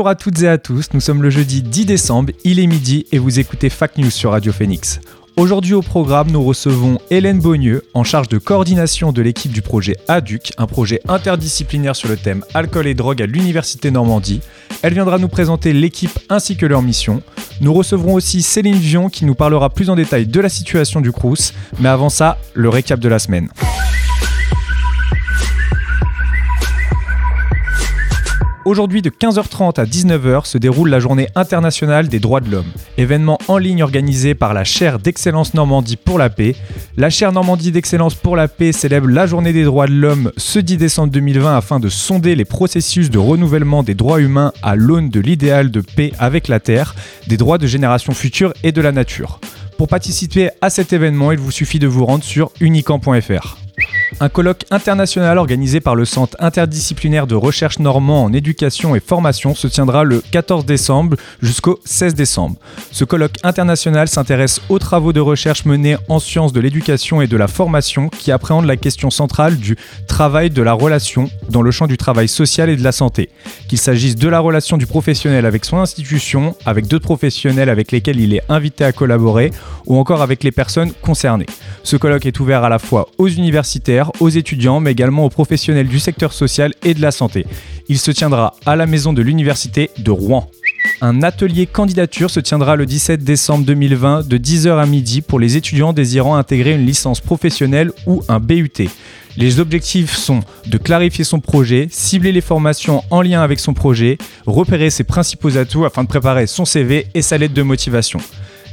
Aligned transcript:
Bonjour 0.00 0.08
à 0.08 0.14
toutes 0.14 0.40
et 0.40 0.48
à 0.48 0.56
tous, 0.56 0.86
nous 0.94 1.00
sommes 1.00 1.22
le 1.22 1.28
jeudi 1.28 1.60
10 1.60 1.84
décembre, 1.84 2.32
il 2.42 2.58
est 2.58 2.66
midi 2.66 3.04
et 3.12 3.18
vous 3.18 3.38
écoutez 3.38 3.68
Fact 3.68 3.98
News 3.98 4.08
sur 4.08 4.30
Radio 4.30 4.50
Phoenix. 4.50 4.98
Aujourd'hui 5.36 5.74
au 5.74 5.82
programme, 5.82 6.30
nous 6.30 6.42
recevons 6.42 6.98
Hélène 7.10 7.38
Beaunieux, 7.38 7.82
en 7.92 8.02
charge 8.02 8.28
de 8.28 8.38
coordination 8.38 9.12
de 9.12 9.20
l'équipe 9.20 9.52
du 9.52 9.60
projet 9.60 9.98
ADUC, 10.08 10.54
un 10.56 10.66
projet 10.66 11.02
interdisciplinaire 11.06 11.94
sur 11.94 12.08
le 12.08 12.16
thème 12.16 12.42
alcool 12.54 12.86
et 12.86 12.94
drogue 12.94 13.20
à 13.20 13.26
l'Université 13.26 13.90
Normandie. 13.90 14.40
Elle 14.80 14.94
viendra 14.94 15.18
nous 15.18 15.28
présenter 15.28 15.74
l'équipe 15.74 16.18
ainsi 16.30 16.56
que 16.56 16.64
leur 16.64 16.80
mission. 16.80 17.22
Nous 17.60 17.74
recevrons 17.74 18.14
aussi 18.14 18.40
Céline 18.40 18.78
Vion 18.78 19.10
qui 19.10 19.26
nous 19.26 19.34
parlera 19.34 19.68
plus 19.68 19.90
en 19.90 19.96
détail 19.96 20.26
de 20.26 20.40
la 20.40 20.48
situation 20.48 21.02
du 21.02 21.12
Crous, 21.12 21.52
mais 21.78 21.90
avant 21.90 22.08
ça, 22.08 22.38
le 22.54 22.70
récap 22.70 23.00
de 23.00 23.08
la 23.10 23.18
semaine. 23.18 23.50
Aujourd'hui 28.66 29.00
de 29.00 29.08
15h30 29.08 29.80
à 29.80 29.86
19h 29.86 30.44
se 30.44 30.58
déroule 30.58 30.90
la 30.90 31.00
journée 31.00 31.28
internationale 31.34 32.08
des 32.08 32.18
droits 32.18 32.42
de 32.42 32.50
l'homme, 32.50 32.70
événement 32.98 33.38
en 33.48 33.56
ligne 33.56 33.82
organisé 33.82 34.34
par 34.34 34.52
la 34.52 34.64
chaire 34.64 34.98
d'excellence 34.98 35.54
Normandie 35.54 35.96
pour 35.96 36.18
la 36.18 36.28
paix. 36.28 36.54
La 36.98 37.08
chaire 37.08 37.32
Normandie 37.32 37.72
d'excellence 37.72 38.14
pour 38.14 38.36
la 38.36 38.48
paix 38.48 38.72
célèbre 38.72 39.08
la 39.08 39.26
journée 39.26 39.54
des 39.54 39.64
droits 39.64 39.86
de 39.86 39.94
l'homme 39.94 40.30
ce 40.36 40.58
10 40.58 40.76
décembre 40.76 41.10
2020 41.10 41.56
afin 41.56 41.80
de 41.80 41.88
sonder 41.88 42.34
les 42.34 42.44
processus 42.44 43.08
de 43.08 43.18
renouvellement 43.18 43.82
des 43.82 43.94
droits 43.94 44.20
humains 44.20 44.52
à 44.62 44.76
l'aune 44.76 45.08
de 45.08 45.20
l'idéal 45.20 45.70
de 45.70 45.80
paix 45.80 46.12
avec 46.18 46.46
la 46.46 46.60
terre, 46.60 46.94
des 47.28 47.38
droits 47.38 47.56
de 47.56 47.66
générations 47.66 48.12
futures 48.12 48.52
et 48.62 48.72
de 48.72 48.82
la 48.82 48.92
nature. 48.92 49.40
Pour 49.78 49.88
participer 49.88 50.50
à 50.60 50.68
cet 50.68 50.92
événement, 50.92 51.32
il 51.32 51.38
vous 51.38 51.50
suffit 51.50 51.78
de 51.78 51.86
vous 51.86 52.04
rendre 52.04 52.24
sur 52.24 52.52
unicamp.fr. 52.60 53.56
Un 54.18 54.28
colloque 54.28 54.64
international 54.70 55.38
organisé 55.38 55.80
par 55.80 55.94
le 55.94 56.04
Centre 56.04 56.36
interdisciplinaire 56.40 57.26
de 57.26 57.36
recherche 57.36 57.78
normand 57.78 58.24
en 58.24 58.32
éducation 58.32 58.96
et 58.96 59.00
formation 59.00 59.54
se 59.54 59.68
tiendra 59.68 60.02
le 60.02 60.22
14 60.32 60.64
décembre 60.64 61.16
jusqu'au 61.40 61.78
16 61.84 62.14
décembre. 62.14 62.56
Ce 62.90 63.04
colloque 63.04 63.36
international 63.44 64.08
s'intéresse 64.08 64.60
aux 64.68 64.78
travaux 64.78 65.12
de 65.12 65.20
recherche 65.20 65.64
menés 65.64 65.96
en 66.08 66.18
sciences 66.18 66.52
de 66.52 66.60
l'éducation 66.60 67.22
et 67.22 67.28
de 67.28 67.36
la 67.36 67.46
formation 67.46 68.08
qui 68.08 68.32
appréhendent 68.32 68.66
la 68.66 68.76
question 68.76 69.10
centrale 69.10 69.56
du 69.56 69.76
travail 70.08 70.50
de 70.50 70.62
la 70.62 70.72
relation 70.72 71.30
dans 71.48 71.62
le 71.62 71.70
champ 71.70 71.86
du 71.86 71.96
travail 71.96 72.28
social 72.28 72.68
et 72.68 72.76
de 72.76 72.82
la 72.82 72.92
santé. 72.92 73.30
Qu'il 73.68 73.78
s'agisse 73.78 74.16
de 74.16 74.28
la 74.28 74.40
relation 74.40 74.76
du 74.76 74.86
professionnel 74.86 75.46
avec 75.46 75.64
son 75.64 75.78
institution, 75.78 76.56
avec 76.66 76.86
d'autres 76.88 77.04
professionnels 77.04 77.68
avec 77.68 77.92
lesquels 77.92 78.18
il 78.18 78.34
est 78.34 78.42
invité 78.48 78.84
à 78.84 78.92
collaborer 78.92 79.52
ou 79.86 79.98
encore 79.98 80.22
avec 80.22 80.42
les 80.42 80.52
personnes 80.52 80.92
concernées. 81.02 81.46
Ce 81.82 81.96
colloque 81.96 82.26
est 82.26 82.40
ouvert 82.40 82.64
à 82.64 82.68
la 82.68 82.78
fois 82.78 83.08
aux 83.18 83.28
universitaires, 83.28 83.99
aux 84.20 84.28
étudiants, 84.28 84.80
mais 84.80 84.92
également 84.92 85.24
aux 85.24 85.30
professionnels 85.30 85.88
du 85.88 85.98
secteur 85.98 86.32
social 86.32 86.72
et 86.84 86.94
de 86.94 87.02
la 87.02 87.10
santé. 87.10 87.46
Il 87.88 87.98
se 87.98 88.10
tiendra 88.10 88.54
à 88.66 88.76
la 88.76 88.86
maison 88.86 89.12
de 89.12 89.22
l'université 89.22 89.90
de 89.98 90.10
Rouen. 90.10 90.48
Un 91.02 91.22
atelier 91.22 91.66
candidature 91.66 92.30
se 92.30 92.40
tiendra 92.40 92.76
le 92.76 92.86
17 92.86 93.22
décembre 93.22 93.64
2020 93.64 94.28
de 94.28 94.38
10h 94.38 94.78
à 94.78 94.86
midi 94.86 95.22
pour 95.22 95.40
les 95.40 95.56
étudiants 95.56 95.92
désirant 95.92 96.36
intégrer 96.36 96.74
une 96.74 96.86
licence 96.86 97.20
professionnelle 97.20 97.92
ou 98.06 98.22
un 98.28 98.38
BUT. 98.38 98.88
Les 99.36 99.60
objectifs 99.60 100.14
sont 100.14 100.40
de 100.66 100.76
clarifier 100.76 101.24
son 101.24 101.40
projet, 101.40 101.88
cibler 101.90 102.32
les 102.32 102.40
formations 102.40 103.02
en 103.10 103.22
lien 103.22 103.42
avec 103.42 103.60
son 103.60 103.74
projet, 103.74 104.18
repérer 104.46 104.90
ses 104.90 105.04
principaux 105.04 105.56
atouts 105.56 105.84
afin 105.84 106.02
de 106.02 106.08
préparer 106.08 106.46
son 106.46 106.64
CV 106.64 107.06
et 107.14 107.22
sa 107.22 107.38
lettre 107.38 107.54
de 107.54 107.62
motivation. 107.62 108.18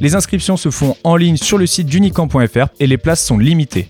Les 0.01 0.15
inscriptions 0.15 0.57
se 0.57 0.69
font 0.69 0.95
en 1.03 1.15
ligne 1.15 1.37
sur 1.37 1.57
le 1.57 1.65
site 1.65 1.87
d'unicamp.fr 1.87 2.67
et 2.79 2.87
les 2.87 2.97
places 2.97 3.25
sont 3.25 3.37
limitées. 3.37 3.89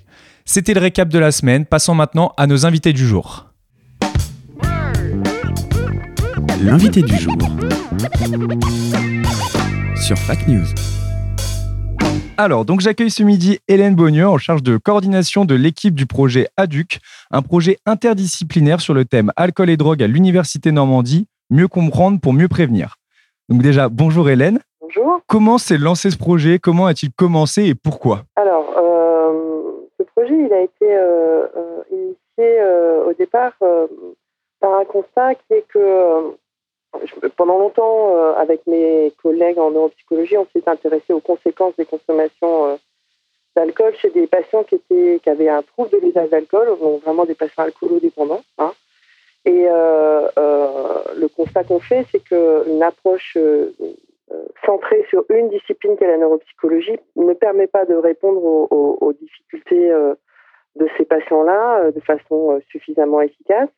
C'était 0.50 0.74
le 0.74 0.80
récap 0.80 1.09
de 1.09 1.19
la 1.19 1.34
semaine, 1.34 1.66
passons 1.66 1.94
maintenant 1.94 2.31
à 2.38 2.47
nos 2.47 2.66
invités 2.66 2.94
du 2.94 3.06
jour. 3.06 3.47
L'invité 6.63 7.02
du 7.02 7.18
jour 7.18 7.35
sur 9.97 10.18
Fact 10.18 10.47
News. 10.47 10.63
Alors, 12.38 12.63
donc 12.63 12.80
j'accueille 12.80 13.12
ce 13.12 13.24
midi 13.24 13.59
Hélène 13.68 13.96
Beaunieux 13.96 14.30
en 14.30 14.38
charge 14.38 14.63
de 14.63 14.78
coordination 14.78 15.44
de 15.44 15.53
l'équipe 15.53 15.94
du 15.94 16.06
projet 16.06 16.47
ADUC, 16.56 17.02
un 17.29 17.41
projet 17.41 17.79
interdisciplinaire 17.85 18.79
sur 18.79 18.94
le 18.94 19.03
thème 19.03 19.34
alcool 19.35 19.69
et 19.69 19.75
drogue 19.75 20.02
à 20.02 20.08
l'Université 20.08 20.72
Normandie, 20.72 21.28
mieux 21.50 21.68
comprendre 21.68 22.22
pour 22.22 22.31
mieux 22.31 22.47
prévenir. 22.47 22.96
Donc 23.50 23.62
déjà, 23.62 23.90
bonjour 23.90 24.29
Hélène. 24.29 24.62
Bonjour. 24.79 25.19
Comment 25.28 25.58
s'est 25.58 25.78
lancé 25.78 26.09
ce 26.09 26.18
projet? 26.18 26.58
Comment 26.58 26.85
a-t-il 26.85 27.12
commencé 27.12 27.66
et 27.66 27.75
pourquoi? 27.75 28.24
Alors, 28.38 28.56
il 30.36 30.54
a 30.54 30.62
été 30.62 30.86
euh, 30.96 31.48
euh, 31.56 31.84
initié 31.92 32.18
euh, 32.60 33.06
au 33.06 33.14
départ 33.14 33.54
par 34.60 34.74
un 34.74 34.86
constat 34.86 35.36
qui 35.36 35.54
est 35.54 35.68
que 35.68 36.34
pendant 37.36 37.60
longtemps, 37.60 38.34
avec 38.36 38.66
mes 38.66 39.14
collègues 39.22 39.60
en 39.60 39.72
neuropsychologie, 39.72 40.38
on 40.38 40.48
s'est 40.54 40.68
intéressé 40.68 41.14
aux 41.14 41.20
conséquences 41.20 41.76
des 41.76 41.86
consommations 41.86 42.80
d'alcool 43.56 43.94
chez 43.98 44.10
des 44.10 44.26
patients 44.26 44.64
qui, 44.64 44.76
étaient, 44.76 45.20
qui 45.22 45.30
avaient 45.30 45.50
un 45.50 45.62
trouble 45.62 45.90
de 45.92 45.98
l'usage 45.98 46.30
d'alcool, 46.30 46.76
donc 46.80 47.04
vraiment 47.04 47.26
des 47.26 47.36
patients 47.36 47.64
alcoolodépendants. 47.64 48.44
Hein. 48.58 48.74
Et 49.46 49.66
le 49.66 51.28
constat 51.28 51.66
qu'on 51.66 51.80
fait, 51.80 52.06
c'est 52.12 52.24
qu'une 52.24 52.82
approche 52.82 53.38
euh, 54.32 54.46
centrée 54.66 55.06
sur 55.10 55.24
une 55.30 55.50
discipline 55.50 55.96
qu'est 55.96 56.08
la 56.08 56.18
neuropsychologie 56.18 57.00
ne 57.16 57.34
permet 57.34 57.68
pas 57.68 57.86
de 57.86 57.96
répondre 57.96 58.44
aux, 58.44 59.14
difficultés 59.14 59.90
euh, 59.90 60.16
de 60.76 60.88
ces 60.98 61.06
patients-là 61.06 61.80
euh, 61.80 61.92
de 61.92 62.02
façon 62.02 62.60
suffisamment 62.70 63.22
efficace. 63.22 63.70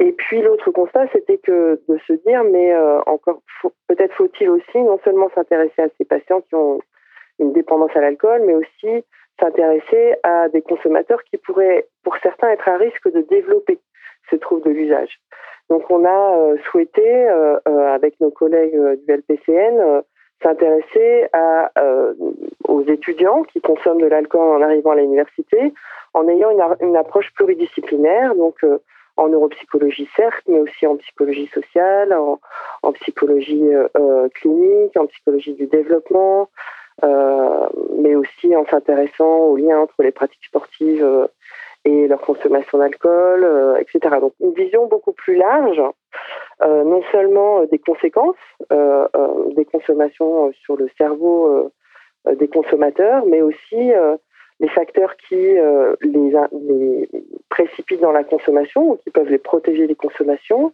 Et 0.00 0.12
puis 0.12 0.42
l'autre 0.42 0.70
constat, 0.72 1.06
c'était 1.12 1.38
que 1.38 1.80
de 1.88 1.98
se 2.06 2.14
dire, 2.14 2.42
mais 2.42 2.74
encore 3.06 3.42
peut-être 3.86 4.14
faut-il 4.14 4.48
aussi 4.48 4.78
non 4.78 4.98
seulement 5.04 5.28
s'intéresser 5.34 5.82
à 5.82 5.88
ces 5.98 6.06
patients 6.06 6.40
qui 6.40 6.54
ont 6.54 6.80
une 7.38 7.52
dépendance 7.52 7.94
à 7.94 8.00
l'alcool, 8.00 8.42
mais 8.46 8.54
aussi 8.54 9.04
s'intéresser 9.38 10.14
à 10.22 10.48
des 10.48 10.62
consommateurs 10.62 11.22
qui 11.24 11.36
pourraient, 11.36 11.86
pour 12.02 12.16
certains, 12.22 12.48
être 12.48 12.66
à 12.66 12.78
risque 12.78 13.12
de 13.12 13.20
développer 13.20 13.78
ce 14.30 14.36
trouble 14.36 14.62
de 14.62 14.70
l'usage. 14.70 15.20
Donc 15.70 15.88
on 15.88 16.04
a 16.04 16.36
euh, 16.36 16.56
souhaité, 16.68 17.28
euh, 17.28 17.56
euh, 17.68 17.94
avec 17.94 18.20
nos 18.20 18.30
collègues 18.30 18.76
du 19.06 19.12
LPCN, 19.12 20.02
s'intéresser 20.42 21.28
aux 22.66 22.82
étudiants 22.82 23.42
qui 23.44 23.60
consomment 23.60 24.00
de 24.00 24.06
l'alcool 24.06 24.40
en 24.40 24.62
arrivant 24.62 24.92
à 24.92 24.96
l'université, 24.96 25.72
en 26.14 26.26
ayant 26.28 26.50
une, 26.80 26.96
approche 26.96 27.30
pluridisciplinaire, 27.34 28.34
donc 28.34 28.56
en 29.18 29.28
neuropsychologie 29.28 30.08
certes, 30.16 30.42
mais 30.48 30.58
aussi 30.58 30.86
en 30.86 30.96
psychologie 30.96 31.48
sociale, 31.48 32.14
en, 32.14 32.92
psychologie 32.92 33.68
clinique, 34.34 34.96
en 34.96 35.06
psychologie 35.06 35.52
du 35.52 35.66
développement, 35.66 36.48
mais 37.02 38.14
aussi 38.14 38.56
en 38.56 38.64
s'intéressant 38.64 39.40
aux 39.40 39.56
liens 39.58 39.78
entre 39.78 40.02
les 40.02 40.10
pratiques 40.10 40.46
sportives 40.46 41.28
et 41.84 42.08
leur 42.08 42.20
consommation 42.20 42.78
d'alcool, 42.78 43.44
euh, 43.44 43.76
etc. 43.78 44.16
Donc 44.20 44.34
une 44.40 44.52
vision 44.52 44.86
beaucoup 44.86 45.12
plus 45.12 45.36
large, 45.36 45.80
euh, 46.62 46.84
non 46.84 47.02
seulement 47.10 47.60
euh, 47.60 47.66
des 47.66 47.78
conséquences 47.78 48.36
des 49.56 49.64
consommations 49.64 50.52
sur 50.64 50.76
le 50.76 50.88
cerveau 50.96 51.70
des 52.26 52.48
consommateurs, 52.48 53.24
mais 53.26 53.42
aussi 53.42 53.92
les 54.60 54.68
facteurs 54.68 55.16
qui 55.16 55.36
les, 55.36 57.08
précipitent 57.48 58.00
dans 58.00 58.12
la 58.12 58.22
consommation 58.22 58.92
ou 58.92 58.96
qui 58.96 59.10
peuvent 59.10 59.28
les 59.28 59.38
protéger 59.38 59.86
des 59.86 59.96
consommations, 59.96 60.72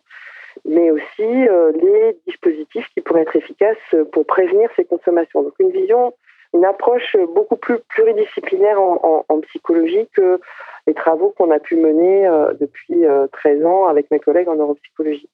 mais 0.66 0.90
aussi 0.90 1.22
les 1.22 2.18
dispositifs 2.26 2.88
qui 2.94 3.00
pourraient 3.00 3.22
être 3.22 3.36
efficaces 3.36 3.94
pour 4.12 4.26
prévenir 4.26 4.68
ces 4.76 4.84
consommations. 4.84 5.42
Donc 5.42 5.54
une 5.58 5.70
vision, 5.70 6.12
une 6.56 6.64
approche 6.64 7.16
beaucoup 7.34 7.56
plus 7.56 7.78
pluridisciplinaire 7.88 8.80
en, 8.80 8.98
en- 9.02 9.24
en 9.34 9.40
psychologie 9.42 10.08
que 10.14 10.40
les 10.86 10.94
travaux 10.94 11.34
qu'on 11.36 11.50
a 11.50 11.58
pu 11.58 11.76
mener 11.76 12.26
euh, 12.26 12.54
depuis 12.60 13.04
euh, 13.04 13.26
13 13.32 13.64
ans 13.64 13.86
avec 13.86 14.10
mes 14.10 14.18
collègues 14.20 14.48
en 14.48 14.54
neuropsychologie. 14.56 15.28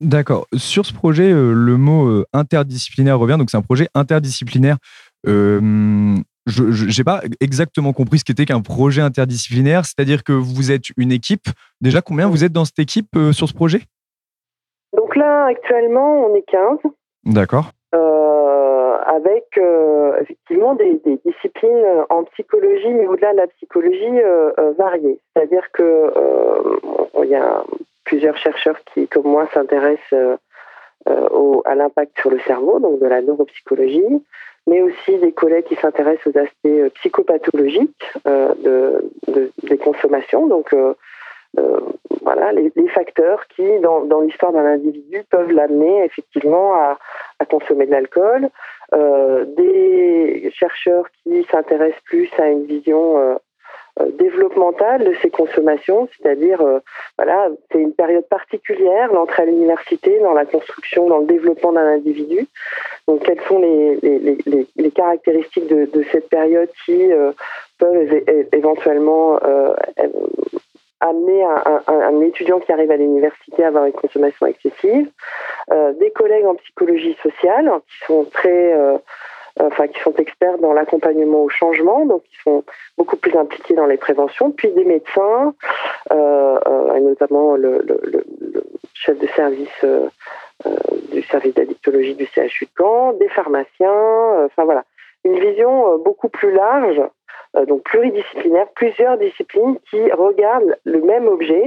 D'accord. 0.00 0.46
Sur 0.56 0.86
ce 0.86 0.92
projet, 0.94 1.30
euh, 1.32 1.52
le 1.52 1.76
mot 1.76 2.06
euh, 2.06 2.24
interdisciplinaire 2.32 3.18
revient. 3.18 3.36
Donc, 3.38 3.50
c'est 3.50 3.56
un 3.56 3.62
projet 3.62 3.88
interdisciplinaire. 3.94 4.76
Euh, 5.26 6.14
je 6.46 6.98
n'ai 6.98 7.04
pas 7.04 7.22
exactement 7.40 7.92
compris 7.92 8.20
ce 8.20 8.24
qu'était 8.24 8.44
qu'un 8.46 8.60
projet 8.62 9.02
interdisciplinaire, 9.02 9.84
c'est-à-dire 9.84 10.22
que 10.24 10.32
vous 10.32 10.70
êtes 10.70 10.84
une 10.96 11.12
équipe. 11.12 11.46
Déjà, 11.80 12.00
combien 12.00 12.28
vous 12.28 12.44
êtes 12.44 12.52
dans 12.52 12.64
cette 12.64 12.78
équipe 12.78 13.08
euh, 13.16 13.32
sur 13.32 13.48
ce 13.48 13.54
projet? 13.54 13.82
Donc 14.96 15.16
là, 15.16 15.46
actuellement, 15.46 16.26
on 16.26 16.34
est 16.34 16.44
15. 16.50 16.78
D'accord. 17.24 17.72
Euh, 19.08 19.18
avec 19.18 19.46
euh, 19.58 20.20
effectivement 20.20 20.74
des, 20.74 21.00
disciplines 21.24 21.84
en 22.10 22.24
psychologie, 22.24 22.88
mais 22.88 23.06
au-delà 23.06 23.32
de 23.32 23.38
la 23.38 23.46
psychologie, 23.48 24.20
euh, 24.20 24.50
euh 24.58 24.72
variées. 24.72 25.18
C'est-à-dire 25.34 25.70
que 25.72 26.12
il 27.22 27.30
y 27.30 27.34
a 27.34 27.64
plusieurs 28.04 28.36
chercheurs 28.36 28.78
qui, 28.92 29.06
comme 29.08 29.26
moi, 29.26 29.48
s'intéressent 29.52 30.38
à 31.06 31.74
l'impact 31.74 32.18
sur 32.20 32.30
le 32.30 32.38
cerveau, 32.40 32.80
donc 32.80 33.00
de 33.00 33.06
la 33.06 33.20
neuropsychologie, 33.22 34.24
mais 34.66 34.82
aussi 34.82 35.18
des 35.18 35.32
collègues 35.32 35.64
qui 35.64 35.76
s'intéressent 35.76 36.26
aux 36.28 36.38
aspects 36.38 36.94
psychopathologiques 36.94 38.12
de, 38.24 39.10
de, 39.26 39.50
des 39.62 39.78
consommations, 39.78 40.46
donc 40.46 40.72
euh, 41.58 41.80
voilà, 42.22 42.52
les, 42.52 42.70
facteurs 42.88 43.46
qui, 43.48 43.64
dans, 43.80 44.20
l'histoire 44.20 44.52
d'un 44.52 44.64
individu, 44.64 45.22
peuvent 45.30 45.50
l'amener 45.50 46.04
effectivement 46.04 46.74
à, 46.74 46.98
consommer 47.48 47.86
de 47.86 47.92
l'alcool. 47.92 48.50
Euh, 48.94 49.44
des 49.44 50.50
chercheurs 50.54 51.04
qui 51.22 51.44
s'intéressent 51.50 52.00
plus 52.04 52.30
à 52.38 52.48
une 52.48 52.64
vision 52.64 53.18
euh, 53.18 53.34
euh 54.00 54.06
développementale 54.18 55.04
de 55.04 55.14
ces 55.20 55.28
consommations, 55.28 56.08
c'est-à-dire, 56.16 56.62
euh, 56.62 56.78
voilà, 57.18 57.48
c'est 57.70 57.80
une 57.80 57.92
période 57.92 58.26
particulière, 58.28 59.12
l'entrée 59.12 59.42
à 59.42 59.46
l'université, 59.46 60.20
dans 60.20 60.32
la 60.32 60.46
construction, 60.46 61.06
dans 61.06 61.18
le 61.18 61.26
développement 61.26 61.72
d'un 61.72 61.86
individu. 61.86 62.46
Donc, 63.06 63.24
quelles 63.24 63.42
sont 63.42 63.58
les, 63.58 64.90
caractéristiques 64.94 65.68
de, 65.68 66.02
cette 66.10 66.30
période 66.30 66.70
qui 66.86 67.12
euh, 67.12 67.32
peuvent 67.78 68.22
éventuellement 68.52 69.38
amener 71.00 71.44
un, 71.44 72.20
étudiant 72.22 72.60
qui 72.60 72.72
arrive 72.72 72.90
à 72.90 72.96
l'université 72.96 73.64
à 73.64 73.68
avoir 73.68 73.84
une 73.86 73.92
consommation 73.92 74.46
excessive, 74.46 75.10
euh, 75.70 75.92
des 75.94 76.10
collègues 76.10 76.46
en 76.46 76.54
psychologie 76.56 77.16
sociale 77.22 77.70
qui 77.86 78.06
sont 78.06 78.24
très, 78.24 78.72
euh, 78.72 78.98
enfin 79.60 79.86
qui 79.86 80.00
sont 80.00 80.14
experts 80.14 80.58
dans 80.58 80.72
l'accompagnement 80.72 81.42
au 81.44 81.48
changement, 81.48 82.04
donc 82.04 82.22
qui 82.24 82.36
sont 82.42 82.64
beaucoup 82.96 83.16
plus 83.16 83.36
impliqués 83.36 83.74
dans 83.74 83.86
les 83.86 83.96
préventions, 83.96 84.50
puis 84.50 84.70
des 84.70 84.84
médecins, 84.84 85.54
euh, 86.10 87.00
notamment 87.00 87.54
le, 87.54 87.80
le, 87.86 88.24
chef 88.94 89.18
de 89.18 89.28
service 89.28 89.84
du 91.12 91.22
service 91.22 91.54
d'addictologie 91.54 92.16
du 92.16 92.26
CHU 92.26 92.64
de 92.64 92.70
Caen, 92.76 93.12
des 93.12 93.28
pharmaciens, 93.28 94.44
enfin 94.44 94.64
voilà, 94.64 94.82
une 95.24 95.38
vision 95.38 95.98
beaucoup 95.98 96.28
plus 96.28 96.50
large 96.50 97.00
donc 97.66 97.82
pluridisciplinaire, 97.84 98.66
plusieurs 98.74 99.18
disciplines 99.18 99.78
qui 99.90 100.10
regardent 100.12 100.76
le 100.84 101.00
même 101.00 101.26
objet 101.28 101.64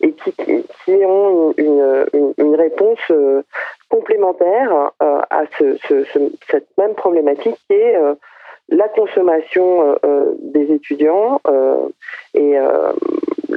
et 0.00 0.12
qui, 0.12 0.32
qui 0.34 0.92
ont 1.04 1.54
une, 1.56 2.54
réponse 2.54 2.98
euh, 3.10 3.42
complémentaire 3.88 4.90
euh, 5.02 5.20
à 5.30 5.44
ce, 5.58 5.76
ce, 5.88 6.04
ce, 6.04 6.18
cette 6.50 6.66
même 6.76 6.94
problématique 6.94 7.56
qui 7.68 7.74
est 7.74 7.96
la 8.70 8.88
consommation 8.88 9.96
des 10.42 10.72
étudiants 10.72 11.40
et 12.34 12.56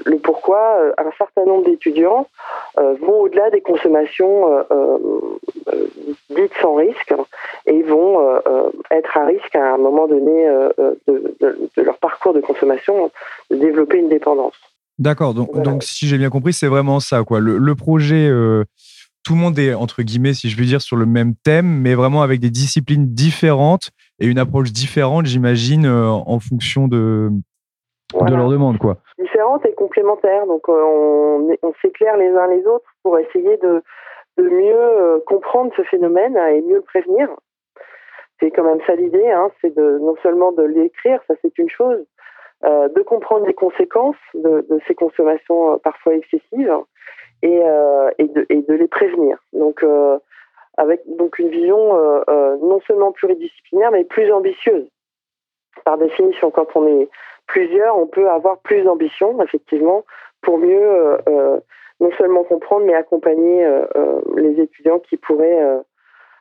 le 0.06 0.18
pourquoi 0.18 0.92
un 0.98 1.12
certain 1.18 1.46
nombre 1.46 1.66
d'étudiants 1.66 2.28
vont 2.78 3.22
au-delà 3.22 3.50
des 3.52 3.62
consommations 3.62 4.66
dites 6.30 6.54
sans 6.62 6.76
risque 6.76 7.14
et 7.66 7.82
vont 7.84 8.40
être 8.92 9.18
à 9.18 9.26
risque 9.26 9.56
à 9.56 9.74
un 9.74 9.78
moment 9.78 10.08
donné 10.08 10.48
de, 10.78 10.96
de, 11.08 11.70
de, 11.78 11.82
leur 11.82 11.98
parcours 11.98 12.34
de 12.34 12.42
consommation 12.42 13.12
de 13.52 13.56
développer 13.56 13.98
une 14.00 14.10
dépendance. 14.10 14.56
D'accord, 15.00 15.34
donc, 15.34 15.50
voilà. 15.52 15.72
donc 15.72 15.84
si 15.84 16.08
j'ai 16.08 16.18
bien 16.18 16.30
compris, 16.30 16.54
c'est 16.54 16.68
vraiment 16.68 17.00
ça. 17.00 17.24
quoi. 17.24 17.40
Le, 17.40 17.58
le 17.58 17.76
projet, 17.76 18.28
euh, 18.30 18.64
tout 19.24 19.34
le 19.34 19.40
monde 19.40 19.58
est, 19.60 19.74
entre 19.74 20.02
guillemets, 20.04 20.34
si 20.34 20.50
je 20.50 20.58
veux 20.58 20.66
dire, 20.66 20.82
sur 20.82 20.98
le 20.98 21.06
même 21.06 21.34
thème, 21.44 21.82
mais 21.82 21.96
vraiment 21.96 22.22
avec 22.22 22.40
des 22.40 22.50
disciplines 22.50 23.08
différentes 23.08 23.90
et 24.20 24.28
une 24.28 24.40
approche 24.40 24.72
différente, 24.72 25.26
j'imagine, 25.26 25.86
euh, 25.86 26.08
en 26.10 26.40
fonction 26.40 26.88
de, 26.88 27.30
voilà. 28.14 28.32
de 28.32 28.36
leur 28.36 28.50
demande. 28.50 28.78
quoi. 28.78 28.98
Différentes 29.20 29.66
et 29.66 29.74
complémentaires. 29.74 30.46
Donc 30.48 30.68
euh, 30.70 30.74
on, 30.74 31.50
on 31.62 31.74
s'éclaire 31.82 32.18
les 32.18 32.30
uns 32.30 32.48
les 32.48 32.66
autres 32.66 32.90
pour 33.04 33.18
essayer 33.18 33.58
de, 33.58 33.82
de 34.38 34.44
mieux 34.44 35.24
comprendre 35.26 35.72
ce 35.78 35.84
phénomène 35.84 36.38
et 36.38 36.62
mieux 36.62 36.76
le 36.76 36.82
prévenir 36.82 37.30
c'est 38.44 38.52
quand 38.52 38.64
même 38.64 38.80
ça 38.86 38.96
l'idée, 38.96 39.30
hein, 39.32 39.50
c'est 39.62 39.74
de 39.76 40.00
non 40.00 40.16
seulement 40.22 40.52
de 40.52 40.64
l'écrire, 40.64 41.22
ça 41.28 41.36
c'est 41.42 41.58
une 41.58 41.70
chose, 41.70 42.06
euh, 42.66 42.90
de 42.90 43.02
comprendre 43.02 43.46
les 43.46 43.54
conséquences 43.54 44.16
de, 44.34 44.66
de 44.70 44.80
ces 44.88 44.96
consommations 44.96 45.74
euh, 45.74 45.78
parfois 45.84 46.16
excessives 46.16 46.74
et, 47.44 47.62
euh, 47.62 48.10
et, 48.18 48.28
de, 48.28 48.74
les 48.74 48.88
prévenir. 48.88 49.38
Donc 49.52 49.84
euh, 49.84 50.18
avec 50.78 51.02
donc 51.18 51.38
une 51.38 51.50
vision 51.50 51.96
euh, 51.96 52.58
non 52.62 52.80
seulement 52.88 53.12
pluridisciplinaire 53.12 53.92
mais 53.92 54.06
plus 54.06 54.32
ambitieuse. 54.32 54.88
Par 55.86 55.98
définition, 55.98 56.50
quand 56.50 56.68
on 56.76 56.88
est 56.88 57.10
plusieurs, 57.46 57.98
on 57.98 58.08
peut 58.08 58.30
avoir 58.30 58.60
plus 58.60 58.84
d'ambition 58.84 59.40
effectivement 59.44 60.06
pour 60.42 60.58
mieux 60.58 61.18
non 62.00 62.12
seulement 62.18 62.44
comprendre 62.44 62.86
mais 62.86 62.94
accompagner 62.94 63.68
les 64.38 64.62
étudiants 64.62 65.00
qui 65.00 65.18
pourraient 65.18 65.60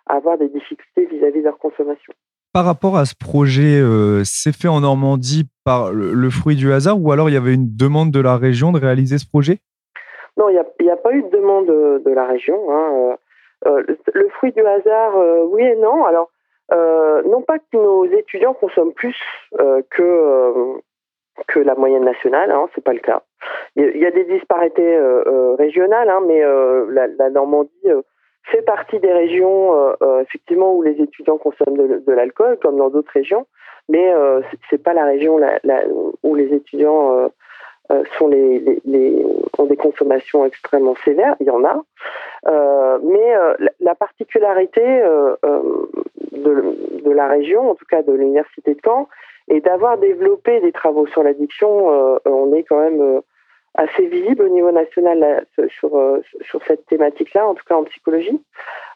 avoir 0.07 0.39
des 0.39 0.49
difficultés 0.49 1.07
vis-à-vis 1.07 1.39
-vis 1.39 1.43
de 1.43 1.45
leur 1.45 1.59
consommation. 1.59 2.13
Par 2.53 2.65
rapport 2.65 2.97
à 2.97 3.07
ce 3.07 3.15
projet, 3.15 3.83
c'est 4.25 4.55
fait 4.55 4.69
en 4.69 4.81
Normandie 4.81 5.49
par 5.65 5.93
le, 5.93 6.31
fruit 6.31 6.57
du 6.57 6.73
hasard 6.73 7.01
ou 7.01 7.11
alors 7.11 7.31
il 7.31 7.33
y 7.33 7.39
avait 7.39 7.55
une 7.55 7.75
demande 7.75 8.11
de 8.13 8.21
la 8.21 8.37
région 8.37 8.71
de 8.71 8.79
réaliser 8.79 9.19
ce 9.19 9.27
projet? 9.27 9.61
Non, 10.37 10.49
il 10.49 10.63
n'y 10.81 10.91
a, 10.91 10.97
pas 10.97 11.13
eu 11.13 11.23
de 11.23 11.29
demande 11.29 11.67
de, 11.67 12.03
de 12.05 12.11
la 12.11 12.25
région. 12.25 12.71
Hein. 12.71 13.17
Euh, 13.67 13.83
le, 13.87 13.99
le, 14.15 14.29
fruit 14.31 14.53
du 14.53 14.65
hasard, 14.67 15.17
euh, 15.17 15.45
oui 15.45 15.63
et 15.63 15.77
non. 15.77 16.05
Alors, 16.05 16.31
euh, 16.73 17.23
non 17.25 17.43
pas 17.43 17.59
que 17.59 17.65
nos 17.75 18.05
étudiants 18.07 18.55
consomment 18.55 18.95
plus 18.95 19.17
euh, 19.61 19.83
que, 19.91 20.81
que 21.49 21.61
la 21.61 21.75
moyenne 21.75 22.05
nationale, 22.05 22.51
hein, 22.51 22.69
c'est 22.75 22.85
pas 22.85 22.95
le 22.95 23.01
cas. 23.01 23.23
Il 23.77 23.99
y 23.99 24.07
a 24.07 24.11
des 24.11 24.25
disparités 24.25 24.99
régionales, 25.59 26.09
hein, 26.09 26.21
mais 26.27 26.43
la, 26.89 27.31
Normandie 27.31 27.91
fait 28.45 28.63
partie 28.63 28.99
des 28.99 29.13
régions 29.13 29.75
euh, 29.75 29.93
euh, 30.03 30.21
effectivement 30.23 30.75
où 30.75 30.83
les 30.83 31.01
étudiants 31.01 31.39
consomment 31.39 31.77
de, 31.77 32.13
l'alcool, 32.13 32.59
comme 32.61 32.77
dans 32.77 32.91
d'autres 32.91 33.13
régions, 33.13 33.47
mais 33.89 34.13
euh, 34.13 34.41
c'est 34.71 34.83
pas 34.83 34.95
la 34.95 35.05
région 35.05 35.39
où 36.23 36.35
les 36.35 36.53
étudiants 36.53 37.19
euh, 37.19 37.29
euh, 37.29 37.29
sont 38.19 38.29
les, 38.29 38.81
ont 39.59 39.67
des 39.67 39.77
consommations 39.77 40.45
extrêmement 40.45 40.95
sévères. 41.05 41.37
Il 41.41 41.47
y 41.47 41.51
en 41.51 41.65
a, 41.65 41.83
mais 43.03 43.35
la, 43.81 43.95
particularité 43.95 44.83
de, 46.33 47.11
la 47.11 47.29
région, 47.29 47.71
en 47.71 47.75
tout 47.75 47.85
cas 47.89 48.03
de 48.03 48.13
l'université 48.13 48.75
de 48.75 48.81
Caen, 48.85 49.09
est 49.49 49.61
d'avoir 49.61 49.99
développé 49.99 50.61
des 50.61 50.73
travaux 50.73 51.07
sur 51.07 51.23
l'addiction. 51.23 52.19
on 52.25 52.55
est 52.55 52.65
quand 52.65 52.81
même 52.81 53.23
assez 53.75 54.07
visible 54.07 54.45
au 54.45 54.49
niveau 54.49 54.71
national 54.71 55.47
sur, 55.69 55.97
euh, 55.97 56.21
sur 56.43 56.63
cette 56.65 56.85
thématique-là, 56.87 57.47
en 57.47 57.55
tout 57.55 57.65
cas 57.67 57.77
en 57.77 57.85
psychologie, 57.85 58.41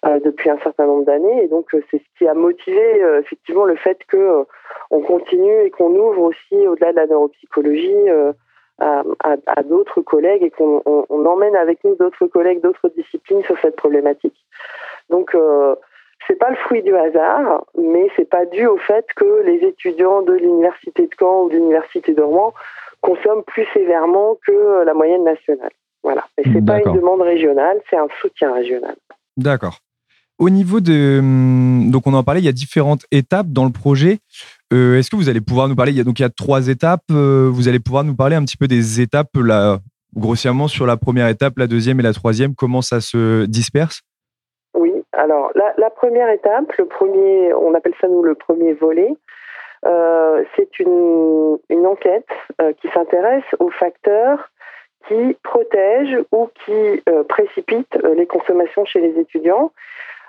euh, 0.04 0.20
depuis 0.20 0.50
un 0.50 0.58
certain 0.58 0.86
nombre 0.86 1.04
d'années. 1.04 1.44
Et 1.44 1.48
donc, 1.48 1.74
euh, 1.74 1.82
c'est 1.90 1.98
ce 1.98 2.18
qui 2.18 2.28
a 2.28 2.34
motivé 2.34 3.02
euh, 3.02 3.20
effectivement 3.20 3.64
le 3.64 3.76
fait 3.76 3.98
que 4.06 4.16
euh, 4.16 4.44
on 4.90 5.00
continue 5.00 5.62
et 5.64 5.70
qu'on 5.70 5.94
ouvre 5.94 6.22
aussi, 6.22 6.66
au-delà 6.66 6.92
de 6.92 6.96
la 6.96 7.06
neuropsychologie, 7.06 8.10
euh, 8.10 8.32
à, 8.78 9.02
à, 9.22 9.36
à 9.46 9.62
d'autres 9.62 10.00
collègues 10.00 10.42
et 10.42 10.50
qu'on 10.50 10.82
on, 10.86 11.06
on 11.08 11.26
emmène 11.26 11.56
avec 11.56 11.82
nous 11.84 11.94
d'autres 11.96 12.26
collègues, 12.26 12.60
d'autres 12.62 12.90
disciplines 12.96 13.42
sur 13.44 13.58
cette 13.60 13.76
problématique. 13.76 14.36
Donc, 15.10 15.36
c'est 16.26 16.38
pas 16.38 16.50
le 16.50 16.56
fruit 16.56 16.82
du 16.82 16.94
hasard, 16.94 17.64
mais 17.78 18.08
c'est 18.16 18.28
pas 18.28 18.46
dû 18.46 18.66
au 18.66 18.76
fait 18.76 19.06
que 19.14 19.42
les 19.44 19.66
étudiants 19.66 20.22
de 20.22 20.32
l'université 20.32 21.06
de 21.06 21.14
Caen 21.18 21.44
ou 21.44 21.48
de 21.48 21.54
l'université 21.54 22.14
de 22.14 22.22
Rouen 22.22 22.52
consomme 23.00 23.44
plus 23.44 23.66
sévèrement 23.72 24.36
que 24.46 24.84
la 24.84 24.94
moyenne 24.94 25.24
nationale. 25.24 25.70
Voilà. 26.02 26.24
Et 26.38 26.44
c'est 26.52 26.64
pas 26.64 26.80
une 26.80 26.92
demande 26.92 27.22
régionale, 27.22 27.80
c'est 27.90 27.96
un 27.96 28.08
soutien 28.20 28.52
régional. 28.52 28.96
D'accord. 29.36 29.78
Au 30.38 30.50
niveau 30.50 30.80
de, 30.80 31.18
hum, 31.18 31.90
donc 31.90 32.06
on 32.06 32.14
en 32.14 32.22
parlait, 32.22 32.40
il 32.40 32.46
y 32.46 32.48
a 32.48 32.52
différentes 32.52 33.06
étapes 33.10 33.48
dans 33.48 33.64
le 33.64 33.72
projet. 33.72 34.18
Euh, 34.72 34.98
Est-ce 34.98 35.10
que 35.10 35.16
vous 35.16 35.28
allez 35.28 35.40
pouvoir 35.40 35.68
nous 35.68 35.76
parler 35.76 35.92
Il 35.92 35.98
y 35.98 36.00
a 36.00 36.04
donc 36.04 36.18
il 36.18 36.22
y 36.22 36.26
a 36.26 36.30
trois 36.30 36.68
étapes. 36.68 37.04
Euh, 37.10 37.48
vous 37.52 37.68
allez 37.68 37.78
pouvoir 37.78 38.04
nous 38.04 38.16
parler 38.16 38.36
un 38.36 38.44
petit 38.44 38.56
peu 38.56 38.66
des 38.66 39.00
étapes 39.00 39.30
grossièrement 40.16 40.66
sur 40.66 40.86
la 40.86 40.96
première 40.96 41.28
étape, 41.28 41.54
la 41.58 41.66
deuxième 41.66 42.00
et 42.00 42.02
la 42.02 42.12
troisième. 42.12 42.54
Comment 42.54 42.82
ça 42.82 43.00
se 43.00 43.44
disperse? 43.46 44.02
Oui. 44.74 44.92
Alors 45.12 45.52
la, 45.54 45.90
première 45.90 46.28
étape, 46.30 46.72
le 46.78 46.86
premier, 46.86 47.54
on 47.54 47.74
appelle 47.74 47.94
ça 48.00 48.08
nous 48.08 48.22
le 48.22 48.34
premier 48.34 48.74
volet. 48.74 49.12
Euh, 49.84 50.42
c'est 50.56 50.78
une, 50.80 51.58
enquête 51.86 52.26
qui 52.80 52.88
s'intéresse 52.88 53.44
aux 53.60 53.70
facteurs 53.70 54.50
qui 55.06 55.36
protègent 55.44 56.18
ou 56.32 56.48
qui 56.64 57.02
précipitent 57.28 57.96
les 58.16 58.26
consommations 58.26 58.84
chez 58.84 59.00
les 59.00 59.20
étudiants. 59.20 59.70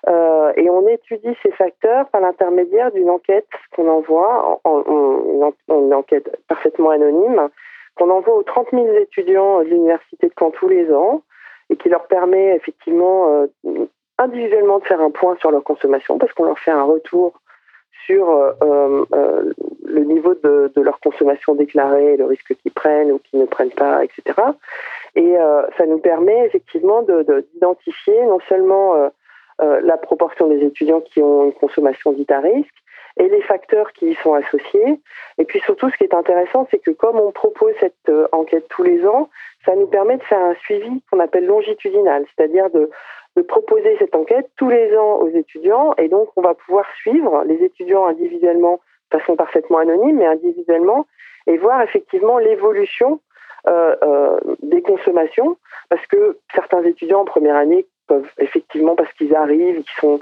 Euh, 0.08 0.54
et 0.56 0.70
on 0.70 0.88
étudie 0.88 1.36
ces 1.44 1.52
facteurs 1.52 2.08
par 2.10 2.22
l'intermédiaire 2.22 2.92
d'une 2.92 3.10
enquête 3.10 3.48
qu'on 3.76 3.90
envoie, 3.90 4.60
en, 4.64 4.84
en, 4.88 5.54
une 5.70 5.94
enquête 5.94 6.40
parfaitement 6.48 6.92
anonyme, 6.92 7.50
qu'on 7.96 8.10
envoie 8.10 8.36
aux 8.36 8.44
30 8.44 8.68
000 8.72 8.88
étudiants 9.02 9.60
de 9.60 9.66
l'Université 9.66 10.28
de 10.28 10.34
Caen 10.40 10.52
tous 10.52 10.70
les 10.70 10.92
ans 10.94 11.24
et 11.70 11.76
qui 11.76 11.90
leur 11.90 12.08
permet 12.08 12.56
effectivement 12.56 13.48
euh, 13.66 13.88
individuellement 14.18 14.80
de 14.80 14.86
faire 14.86 15.02
un 15.02 15.12
point 15.12 15.36
sur 15.40 15.52
leur 15.52 15.64
consommation 15.64 16.18
parce 16.18 16.32
qu'on 16.34 16.46
leur 16.46 16.60
fait 16.60 16.72
un 16.72 16.84
retour 16.84 17.42
sur 18.06 18.30
euh, 18.32 19.04
le 19.84 20.04
niveau 20.06 20.34
de, 20.36 20.72
leur 20.78 21.00
consommation 21.02 21.56
déclarée, 21.56 22.16
le 22.16 22.24
risque 22.24 22.56
qu'ils 22.56 22.72
prennent 22.72 23.12
ou 23.12 23.20
qu'ils 23.20 23.42
ne 23.42 23.46
prennent 23.46 23.72
pas, 23.72 24.06
etc. 24.06 24.40
Et 25.16 25.36
ça 25.78 25.86
nous 25.86 25.98
permet 25.98 26.46
effectivement 26.46 27.02
d'identifier 27.02 28.24
non 28.28 28.40
seulement 28.48 29.10
la 29.60 29.98
proportion 29.98 30.48
des 30.48 30.64
étudiants 30.64 31.02
qui 31.02 31.22
ont 31.22 31.46
une 31.46 31.54
consommation 31.54 32.12
dite 32.12 32.32
à 32.32 32.40
risque 32.40 32.76
et 33.20 33.28
les 33.28 33.42
facteurs 33.42 33.92
qui 33.94 34.12
y 34.12 34.16
sont 34.16 34.34
associés. 34.34 35.00
Et 35.38 35.46
puis 35.46 35.60
surtout, 35.62 35.90
ce 35.90 35.98
qui 35.98 36.04
est 36.04 36.14
intéressant, 36.14 36.68
c'est 36.70 36.80
que 36.80 36.92
comme 36.92 37.20
on 37.20 37.32
propose 37.32 37.74
cette 37.80 38.12
enquête 38.32 38.68
tous 38.70 38.84
les 38.84 39.06
ans, 39.06 39.30
ça 39.66 39.76
nous 39.76 39.88
permet 39.88 40.18
de 40.18 40.24
faire 40.24 40.40
un 40.40 40.56
suivi 40.56 41.02
qu'on 41.12 41.20
appelle 41.20 41.46
longitudinal, 41.46 42.26
c'est-à-dire 42.36 42.70
de, 42.72 42.90
proposer 43.48 43.96
cette 44.00 44.16
enquête 44.16 44.50
tous 44.56 44.70
les 44.70 44.98
ans 44.98 45.18
aux 45.18 45.30
étudiants 45.30 45.94
et 46.00 46.08
donc 46.08 46.30
on 46.38 46.42
va 46.42 46.56
pouvoir 46.56 46.88
suivre 46.96 47.44
les 47.46 47.64
étudiants 47.64 48.08
individuellement 48.08 48.80
de 49.12 49.20
façon 49.20 49.36
parfaitement 49.36 49.78
anonyme, 49.78 50.18
mais 50.18 50.26
individuellement, 50.26 51.06
et 51.46 51.58
voir 51.58 51.84
effectivement 51.84 52.40
l'évolution 52.40 53.20
euh, 53.68 53.96
euh, 54.02 54.40
des 54.64 54.82
consommations, 54.82 55.56
parce 55.88 56.06
que 56.08 56.40
certains 56.56 56.84
étudiants 56.84 57.22
en 57.22 57.26
première 57.26 57.56
année 57.56 57.86
peuvent 58.08 58.32
effectivement, 58.40 58.96
parce 58.96 59.12
qu'ils 59.14 59.36
arrivent, 59.36 59.84
qui 59.84 59.96
sont 60.00 60.20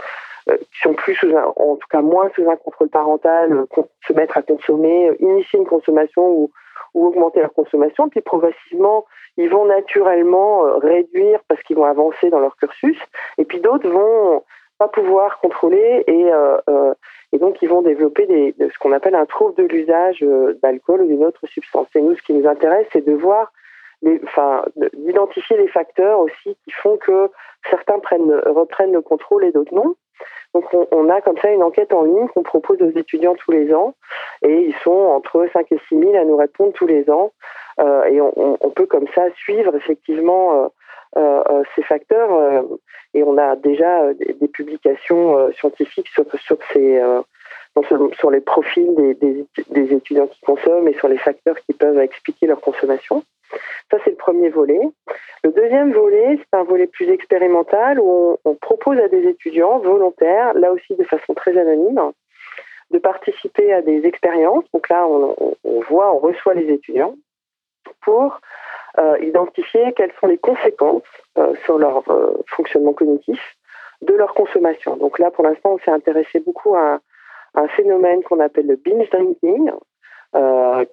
euh, 0.48 0.58
qui 0.58 0.80
sont 0.84 0.94
plus 0.94 1.15
sous 1.15 1.36
un, 1.36 1.51
en 1.56 1.75
tout 1.75 1.88
cas 1.89 2.01
moins 2.01 2.30
sous 2.36 2.48
un 2.48 2.56
contrôle 2.56 2.89
parental, 2.89 3.51
euh, 3.51 3.84
se 4.08 4.13
mettre 4.13 4.38
à 4.38 4.44
consommer, 4.44 5.10
euh, 5.10 5.15
initier 5.20 5.58
une 5.58 5.65
consommation 5.65 6.30
ou, 6.30 6.51
ou 6.94 7.08
augmenter 7.08 7.39
leur 7.39 7.51
consommation, 7.51 8.10
puis 8.10 8.22
progressivement 8.22 9.06
ils 9.38 9.50
vont 9.50 9.65
naturellement 9.65 10.62
réduire 10.80 11.39
parce 11.48 11.62
qu'ils 11.63 11.75
vont 11.75 11.86
avancer 11.86 12.30
dans 12.30 12.39
leur 12.39 12.56
cursus, 12.58 12.98
et 13.39 13.46
puis 13.46 13.60
d'autres 13.60 13.89
vont 13.89 14.44
pas 14.77 14.88
pouvoir 14.88 15.39
contrôler 15.39 16.04
et, 16.08 16.30
et 17.34 17.38
donc 17.38 17.62
ils 17.62 17.68
vont 17.68 17.82
développer 17.82 18.27
des, 18.27 18.56
ce 18.60 18.80
qu'on 18.80 18.94
appelle 18.94 19.15
un 19.15 19.25
trouble 19.25 19.56
de 19.56 19.63
l'usage 19.63 20.25
d'alcool 20.62 21.01
ou 21.01 21.08
d'une 21.08 21.25
autre 21.25 21.46
substance. 21.48 21.88
Et 21.96 22.01
nous, 22.01 22.15
ce 22.15 22.22
qui 22.22 22.34
nous 22.34 22.48
intéresse, 22.48 22.88
c'est 22.94 23.06
de 23.06 23.13
voir, 23.13 23.51
enfin, 24.24 24.64
d'identifier 24.94 25.58
les 25.58 25.68
facteurs 25.68 26.20
aussi 26.20 26.56
qui 26.64 26.72
font 26.72 26.98
que 26.98 27.30
certains 27.70 28.00
prennent, 28.00 28.42
reprennent 28.46 28.94
le 28.94 29.02
contrôle 29.02 29.46
et 29.46 29.52
d'autres 29.52 29.74
non. 29.74 29.96
Donc 30.54 30.74
on, 30.74 31.10
a 31.10 31.20
comme 31.20 31.38
ça 31.40 31.50
une 31.50 31.64
enquête 31.64 31.92
en 31.92 32.04
ligne 32.04 32.30
qu'on 32.30 32.42
propose 32.42 32.82
aux 32.82 32.98
étudiants 32.98 33.36
tous 33.36 33.52
les 33.52 33.74
ans 33.74 33.94
et 34.42 34.62
ils 34.62 34.76
sont 34.76 34.90
entre 34.90 35.46
5 35.52 35.70
et 35.70 35.80
6 35.90 36.00
000 36.00 36.16
à 36.16 36.24
nous 36.24 36.38
répondre 36.38 36.72
tous 36.72 36.88
les 36.88 37.10
ans 37.10 37.34
euh, 37.82 38.06
et 38.06 38.22
on, 38.22 38.70
peut 38.70 38.86
comme 38.86 39.08
ça 39.14 39.30
suivre 39.36 39.76
effectivement 39.76 40.72
euh, 41.18 41.44
euh, 41.50 41.64
ces 41.76 41.84
facteurs 41.84 42.64
et 43.14 43.24
on 43.24 43.38
a 43.38 43.58
déjà 43.58 44.14
des, 44.14 44.48
publications 44.48 45.52
scientifiques 45.52 46.08
sur, 46.08 46.24
sur 46.40 46.58
ces 46.72 47.02
sur 48.18 48.32
les 48.32 48.40
profils 48.40 48.96
des, 48.96 49.46
des, 49.70 49.94
étudiants 49.94 50.28
qui 50.28 50.40
consomment 50.40 50.88
et 50.88 50.94
sur 50.94 51.10
les 51.10 51.18
facteurs 51.18 51.58
qui 51.66 51.74
peuvent 51.74 52.00
expliquer 52.00 52.48
leur 52.48 52.62
consommation. 52.62 53.24
Ça, 53.92 53.98
c'est 54.04 54.12
le 54.12 54.16
premier 54.16 54.50
volet. 54.50 54.80
Le 55.44 55.52
deuxième 55.52 55.94
volet, 55.94 56.38
c'est 56.40 56.58
un 56.58 56.64
volet 56.64 56.88
plus 56.88 57.10
expérimental 57.10 58.00
où 58.00 58.38
on, 58.44 58.56
propose 58.56 59.00
à 59.00 59.08
des 59.08 59.28
étudiants 59.28 59.80
volontaires, 59.80 60.54
là 60.56 60.72
aussi 60.72 60.96
de 60.96 61.04
façon 61.04 61.34
très 61.34 61.58
anonyme, 61.58 62.02
de 62.92 63.00
participer 63.00 63.74
à 63.74 63.82
des 63.82 64.06
expériences. 64.06 64.66
Donc 64.74 64.90
là, 64.90 65.06
on, 65.08 65.80
voit, 65.88 66.16
on 66.16 66.20
reçoit 66.20 66.56
les 66.56 66.72
étudiants 66.72 67.16
pour 68.02 68.40
euh, 68.98 69.18
identifier 69.22 69.94
quelles 69.94 70.14
sont 70.20 70.28
les 70.28 70.38
conséquences 70.38 71.04
euh, 71.38 71.54
sur 71.66 71.78
leur 71.78 72.10
euh, 72.10 72.34
fonctionnement 72.48 72.94
cognitif 72.94 73.40
de 74.02 74.14
leur 74.14 74.34
consommation. 74.34 74.98
Donc 74.98 75.20
là, 75.20 75.32
pour 75.32 75.44
l'instant, 75.44 75.74
on 75.74 75.80
s'est 75.80 75.92
intéressé 75.92 76.40
beaucoup 76.40 76.76
à, 76.76 77.00
à 77.54 77.62
un 77.62 77.68
phénomène 77.68 78.24
qu'on 78.24 78.40
appelle 78.40 78.68
le 78.68 78.78
binge 78.78 79.10
drinking, 79.10 79.72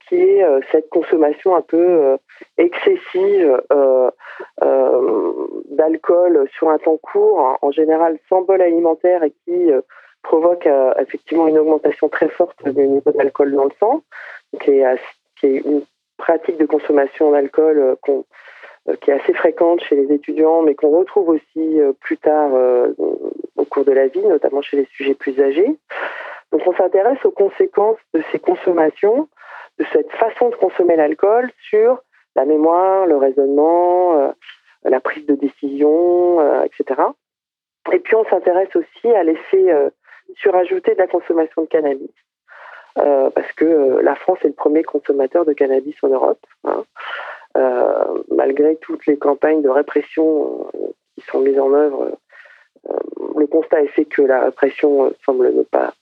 qui 0.08 0.16
est 0.16 0.44
euh, 0.44 0.60
cette 0.70 0.88
consommation 0.90 1.56
un 1.56 1.62
peu 1.62 1.76
euh, 1.78 2.16
excessive 2.58 3.60
d'alcool 5.70 6.48
sur 6.56 6.68
un 6.68 6.78
temps 6.78 6.98
court, 6.98 7.38
en, 7.38 7.58
en, 7.62 7.70
général 7.70 8.18
sans 8.28 8.42
bol 8.42 8.60
alimentaire, 8.60 9.22
et 9.24 9.32
qui 9.44 9.70
provoque 10.22 10.68
effectivement 10.98 11.48
une 11.48 11.58
augmentation 11.58 12.08
très 12.08 12.28
forte 12.28 12.62
du 12.68 12.86
niveau 12.86 13.10
d'alcool 13.10 13.52
dans 13.52 13.64
le 13.64 13.72
sang, 13.80 14.02
qui 14.60 14.70
est, 14.70 14.84
une 15.42 15.82
pratique 16.18 16.58
de 16.58 16.66
consommation 16.66 17.32
d'alcool 17.32 17.96
qui 19.00 19.10
est 19.10 19.14
assez 19.14 19.34
fréquente 19.34 19.82
chez 19.82 19.96
les 19.96 20.12
étudiants, 20.14 20.62
mais 20.62 20.74
qu'on 20.74 20.90
retrouve 20.90 21.30
aussi 21.30 21.80
plus 22.00 22.18
tard 22.18 22.50
au 23.56 23.64
cours 23.64 23.84
de 23.84 23.92
la 23.92 24.06
vie, 24.06 24.22
notamment 24.22 24.62
chez 24.62 24.76
les 24.76 24.86
sujets 24.96 25.14
plus 25.14 25.40
âgés. 25.40 25.76
On 26.64 26.72
s'intéresse 26.74 27.24
aux 27.24 27.30
conséquences 27.30 27.98
de 28.14 28.22
ces 28.30 28.38
consommations, 28.38 29.28
de 29.78 29.84
cette 29.92 30.10
façon 30.12 30.50
de 30.50 30.54
consommer 30.56 30.96
l'alcool 30.96 31.50
sur 31.68 32.02
la 32.36 32.44
mémoire, 32.44 33.06
le 33.06 33.16
raisonnement, 33.16 34.18
euh, 34.18 34.32
la 34.84 35.00
prise 35.00 35.26
de 35.26 35.34
décision, 35.34 36.40
euh, 36.40 36.62
etc. 36.62 37.00
Et 37.92 37.98
puis 37.98 38.14
on 38.14 38.24
s'intéresse 38.26 38.74
aussi 38.76 39.08
à 39.08 39.22
l'effet 39.22 39.72
euh, 39.72 39.90
surajouté 40.36 40.94
de 40.94 40.98
la 40.98 41.08
consommation 41.08 41.62
de 41.62 41.66
cannabis. 41.66 42.10
parce 42.94 43.52
que 43.52 44.00
la 44.02 44.14
France 44.14 44.38
est 44.44 44.48
le 44.48 44.54
premier 44.54 44.82
consommateur 44.82 45.44
de 45.44 45.52
cannabis 45.52 45.96
en 46.02 46.08
Europe. 46.08 46.44
Hein. 46.64 46.84
malgré 48.30 48.76
toutes 48.76 49.06
les 49.06 49.18
campagnes 49.18 49.62
de 49.62 49.68
répression 49.68 50.70
qui 51.14 51.22
sont 51.22 51.40
mises 51.40 51.58
en 51.58 51.72
œuvre, 51.72 52.12
le 53.36 53.46
constat 53.46 53.82
est 53.82 53.94
fait 53.96 54.04
que 54.04 54.22
la 54.22 54.44
répression 54.44 55.12
semble 55.24 55.52
ne 55.54 55.62
pas 55.62 55.92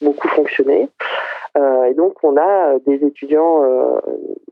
beaucoup 0.00 0.28
fonctionné. 0.28 0.88
Euh, 1.56 1.84
et 1.84 1.94
donc, 1.94 2.22
on 2.22 2.36
a 2.36 2.78
des 2.86 3.04
étudiants, 3.04 3.64
euh, 3.64 4.00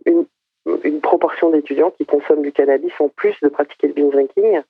une, 0.07 1.01
proportion 1.01 1.51
d'étudiants 1.51 1.91
qui 1.93 2.05
consomment 2.05 2.43
du 2.43 2.53
cannabis 2.53 2.93
en 3.01 3.09
plus 3.09 3.35
de 3.41 3.49
pratiquer 3.49 3.89
le 3.89 3.95
binge 3.95 4.13
drinking. 4.13 4.61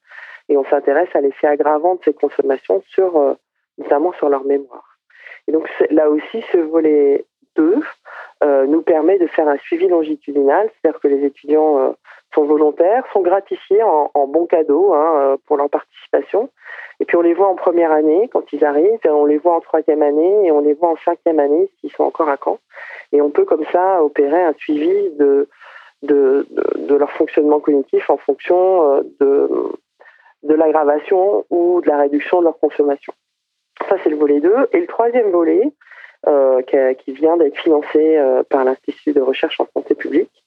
Et 0.48 0.56
on 0.56 0.64
s'intéresse 0.64 1.08
à 1.14 1.20
l'effet 1.20 1.46
aggravant 1.46 1.96
de 1.96 2.00
ces 2.04 2.14
consommations, 2.14 2.82
sur, 2.88 3.16
euh, 3.18 3.34
notamment 3.78 4.12
sur 4.12 4.28
leur 4.28 4.44
mémoire. 4.44 4.98
Et 5.46 5.52
donc, 5.52 5.68
là 5.90 6.08
aussi, 6.10 6.44
ce 6.52 6.58
volet 6.58 7.24
2 7.56 7.74
euh, 7.74 7.80
nous 8.42 8.82
permet 8.82 9.18
de 9.18 9.26
faire 9.26 9.48
un 9.48 9.58
suivi 9.58 9.88
longitudinal, 9.88 10.70
c'est-à-dire 10.70 11.00
que 11.00 11.08
les 11.08 11.24
étudiants 11.24 11.94
sont 12.34 12.44
volontaires, 12.44 13.04
sont 13.12 13.22
gratifiés 13.22 13.82
en, 13.82 14.10
en 14.14 14.26
bon 14.26 14.46
cadeau 14.46 14.94
hein, 14.94 15.36
pour 15.46 15.56
leur 15.56 15.68
participation. 15.68 16.48
Et 17.00 17.04
puis 17.04 17.16
on 17.16 17.22
les 17.22 17.34
voit 17.34 17.48
en 17.48 17.54
première 17.54 17.92
année 17.92 18.28
quand 18.32 18.52
ils 18.52 18.64
arrivent, 18.64 18.98
on 19.04 19.24
les 19.24 19.38
voit 19.38 19.54
en 19.54 19.60
troisième 19.60 20.02
année 20.02 20.46
et 20.46 20.50
on 20.50 20.60
les 20.60 20.74
voit 20.74 20.90
en 20.90 20.96
cinquième 21.04 21.38
année 21.38 21.70
s'ils 21.80 21.92
sont 21.92 22.04
encore 22.04 22.28
à 22.28 22.36
Caen. 22.42 22.58
Et 23.12 23.20
on 23.20 23.30
peut 23.30 23.44
comme 23.44 23.64
ça 23.72 24.02
opérer 24.02 24.42
un 24.42 24.52
suivi 24.54 25.10
de, 25.18 25.48
de, 26.02 26.46
leur 26.94 27.10
fonctionnement 27.12 27.60
cognitif 27.60 28.08
en 28.10 28.16
fonction 28.16 28.92
euh, 28.92 29.02
de, 29.20 29.48
de 30.42 30.54
l'aggravation 30.54 31.44
ou 31.50 31.80
de 31.80 31.88
la 31.88 31.98
réduction 31.98 32.40
de 32.40 32.44
leur 32.44 32.58
consommation. 32.58 33.12
Ça, 33.88 33.96
c'est 34.02 34.10
le 34.10 34.16
volet 34.16 34.40
2. 34.40 34.68
Et 34.72 34.80
le 34.80 34.86
troisième 34.86 35.30
volet, 35.30 35.62
euh, 36.26 36.62
qui, 36.62 37.12
vient 37.12 37.36
d'être 37.36 37.56
financé 37.56 38.18
euh, 38.18 38.42
par 38.42 38.64
l'Institut 38.64 39.12
de 39.12 39.20
recherche 39.20 39.60
en 39.60 39.68
santé 39.72 39.94
publique, 39.94 40.44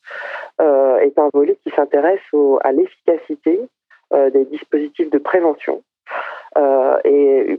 euh, 0.59 0.97
est 0.97 1.17
un 1.17 1.29
volet 1.33 1.57
qui 1.63 1.69
s'intéresse 1.71 2.19
à 2.61 2.71
l'efficacité 2.71 3.59
des 4.33 4.43
dispositifs 4.43 5.09
de 5.09 5.17
prévention 5.17 5.83
et 7.05 7.57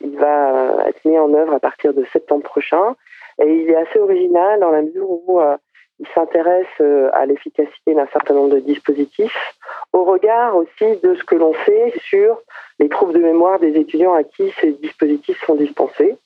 il 0.00 0.18
va 0.18 0.84
être 0.88 1.04
mis 1.04 1.16
en 1.16 1.32
œuvre 1.32 1.54
à 1.54 1.60
partir 1.60 1.94
de 1.94 2.04
septembre 2.06 2.42
prochain. 2.42 2.96
Et 3.40 3.46
il 3.46 3.70
est 3.70 3.76
assez 3.76 4.00
original 4.00 4.58
dans 4.58 4.72
la 4.72 4.82
mesure 4.82 5.08
où 5.08 5.40
s'intéresse 6.14 6.66
euh, 6.80 7.10
à 7.12 7.26
l'efficacité 7.26 7.94
d'un 7.94 8.06
certain 8.06 8.34
nombre 8.34 8.54
de 8.54 8.60
dispositifs, 8.60 9.54
au 9.92 10.04
regard 10.04 10.56
aussi 10.56 10.96
de 11.02 11.14
ce 11.14 11.24
que 11.24 11.34
l'on 11.34 11.54
sait 11.66 11.92
sur 11.98 12.40
les 12.78 12.88
troubles 12.88 13.12
de 13.12 13.18
mémoire 13.18 13.58
des 13.58 13.76
étudiants 13.76 14.14
à 14.14 14.24
qui 14.24 14.50
ces 14.60 14.72
dispositifs 14.72 15.42
sont 15.44 15.54
dispensés. 15.54 16.16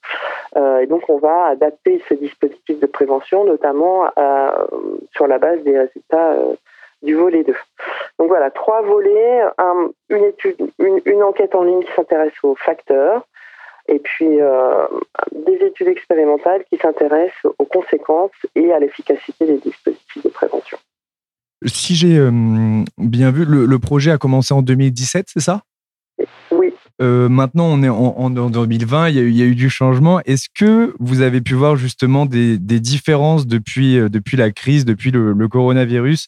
Euh, 0.56 0.78
et 0.78 0.86
donc 0.86 1.02
on 1.08 1.18
va 1.18 1.46
adapter 1.46 2.02
ce 2.08 2.14
dispositif 2.14 2.78
de 2.78 2.86
prévention, 2.86 3.44
notamment 3.44 4.04
à, 4.16 4.66
sur 5.12 5.26
la 5.26 5.38
base 5.38 5.62
des 5.62 5.78
résultats 5.78 6.32
euh, 6.32 6.54
du 7.02 7.14
volet 7.14 7.42
2. 7.42 7.54
Donc 8.18 8.28
voilà, 8.28 8.50
trois 8.50 8.82
volets, 8.82 9.42
un, 9.58 9.90
une, 10.08 10.24
étude, 10.24 10.56
une, 10.78 11.22
enquête 11.22 11.54
en 11.54 11.64
ligne 11.64 11.82
qui 11.82 11.92
s'intéresse 11.92 12.32
aux 12.42 12.54
facteurs, 12.54 13.26
et 13.88 13.98
puis 13.98 14.40
euh, 14.40 14.86
des 15.46 15.66
études 15.66 15.88
expérimentales 15.88 16.64
qui 16.70 16.78
s'intéressent 16.78 17.52
aux 17.58 17.64
conséquences 17.66 18.30
et 18.54 18.72
à 18.72 18.78
l'efficacité 18.78 19.46
des 19.46 19.58
dispositifs 19.58 20.22
de 20.24 20.28
prévention. 20.28 20.78
Si 21.66 21.94
j'ai 21.94 22.18
euh, 22.18 22.30
bien 22.98 23.30
vu, 23.30 23.44
le, 23.44 23.64
le, 23.66 23.78
projet 23.78 24.10
a 24.10 24.18
commencé 24.18 24.52
en 24.52 24.62
2017, 24.62 25.26
c'est 25.32 25.40
ça? 25.40 25.62
Oui, 26.50 26.72
Euh, 27.02 27.28
maintenant, 27.28 27.66
on 27.66 27.82
est 27.82 27.88
en, 27.88 28.14
en- 28.18 28.36
en 28.36 28.50
2020, 28.50 29.08
il 29.08 29.16
y, 29.16 29.18
a 29.18 29.22
eu, 29.22 29.30
il 29.30 29.36
y 29.36 29.42
a 29.42 29.46
eu 29.46 29.54
du 29.54 29.70
changement. 29.70 30.20
Est-ce 30.20 30.48
que 30.54 30.94
vous 31.00 31.22
avez 31.22 31.40
pu 31.40 31.54
voir 31.54 31.76
justement 31.76 32.26
des, 32.26 32.58
des 32.58 32.80
différences 32.80 33.46
depuis, 33.46 33.96
depuis 34.10 34.36
la 34.36 34.50
crise, 34.50 34.84
depuis 34.84 35.10
le, 35.10 35.32
le 35.32 35.48
coronavirus 35.48 36.26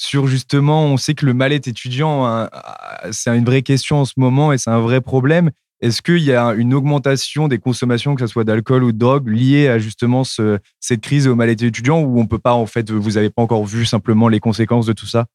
sur 0.00 0.28
justement, 0.28 0.84
on 0.84 0.96
sait 0.96 1.14
que 1.14 1.26
le 1.26 1.34
mal-être 1.34 1.66
étudiant, 1.66 2.24
hein, 2.24 2.48
ah, 2.52 3.08
c'est 3.10 3.36
une 3.36 3.44
vraie 3.44 3.62
question 3.62 3.96
en 3.96 4.04
ce 4.04 4.12
moment 4.16 4.52
et 4.52 4.58
c'est 4.58 4.70
un 4.70 4.80
vrai 4.80 5.00
problème. 5.00 5.50
Est-ce 5.80 6.02
qu'il 6.02 6.24
y 6.24 6.32
a 6.32 6.54
une 6.54 6.74
augmentation 6.74 7.46
des 7.46 7.58
consommations, 7.58 8.14
que 8.14 8.20
ce 8.22 8.26
soit 8.26 8.44
d'alcool 8.44 8.82
ou 8.82 8.92
de 8.92 8.98
drogue, 8.98 9.28
liée 9.28 9.68
à 9.68 9.78
justement 9.78 10.24
ce- 10.24 10.58
cette 10.80 11.00
crise 11.02 11.26
et 11.26 11.30
au 11.30 11.36
mal-être 11.36 11.62
étudiant, 11.62 12.00
ou 12.02 12.18
on 12.18 12.26
peut 12.26 12.38
pas 12.40 12.52
en 12.52 12.66
fait, 12.66 12.90
vous 12.90 13.12
n'avez 13.12 13.30
pas 13.30 13.42
encore 13.42 13.64
vu 13.64 13.84
simplement 13.84 14.28
les 14.28 14.40
conséquences 14.40 14.86
de 14.86 14.92
tout 14.92 15.06
ça? 15.06 15.26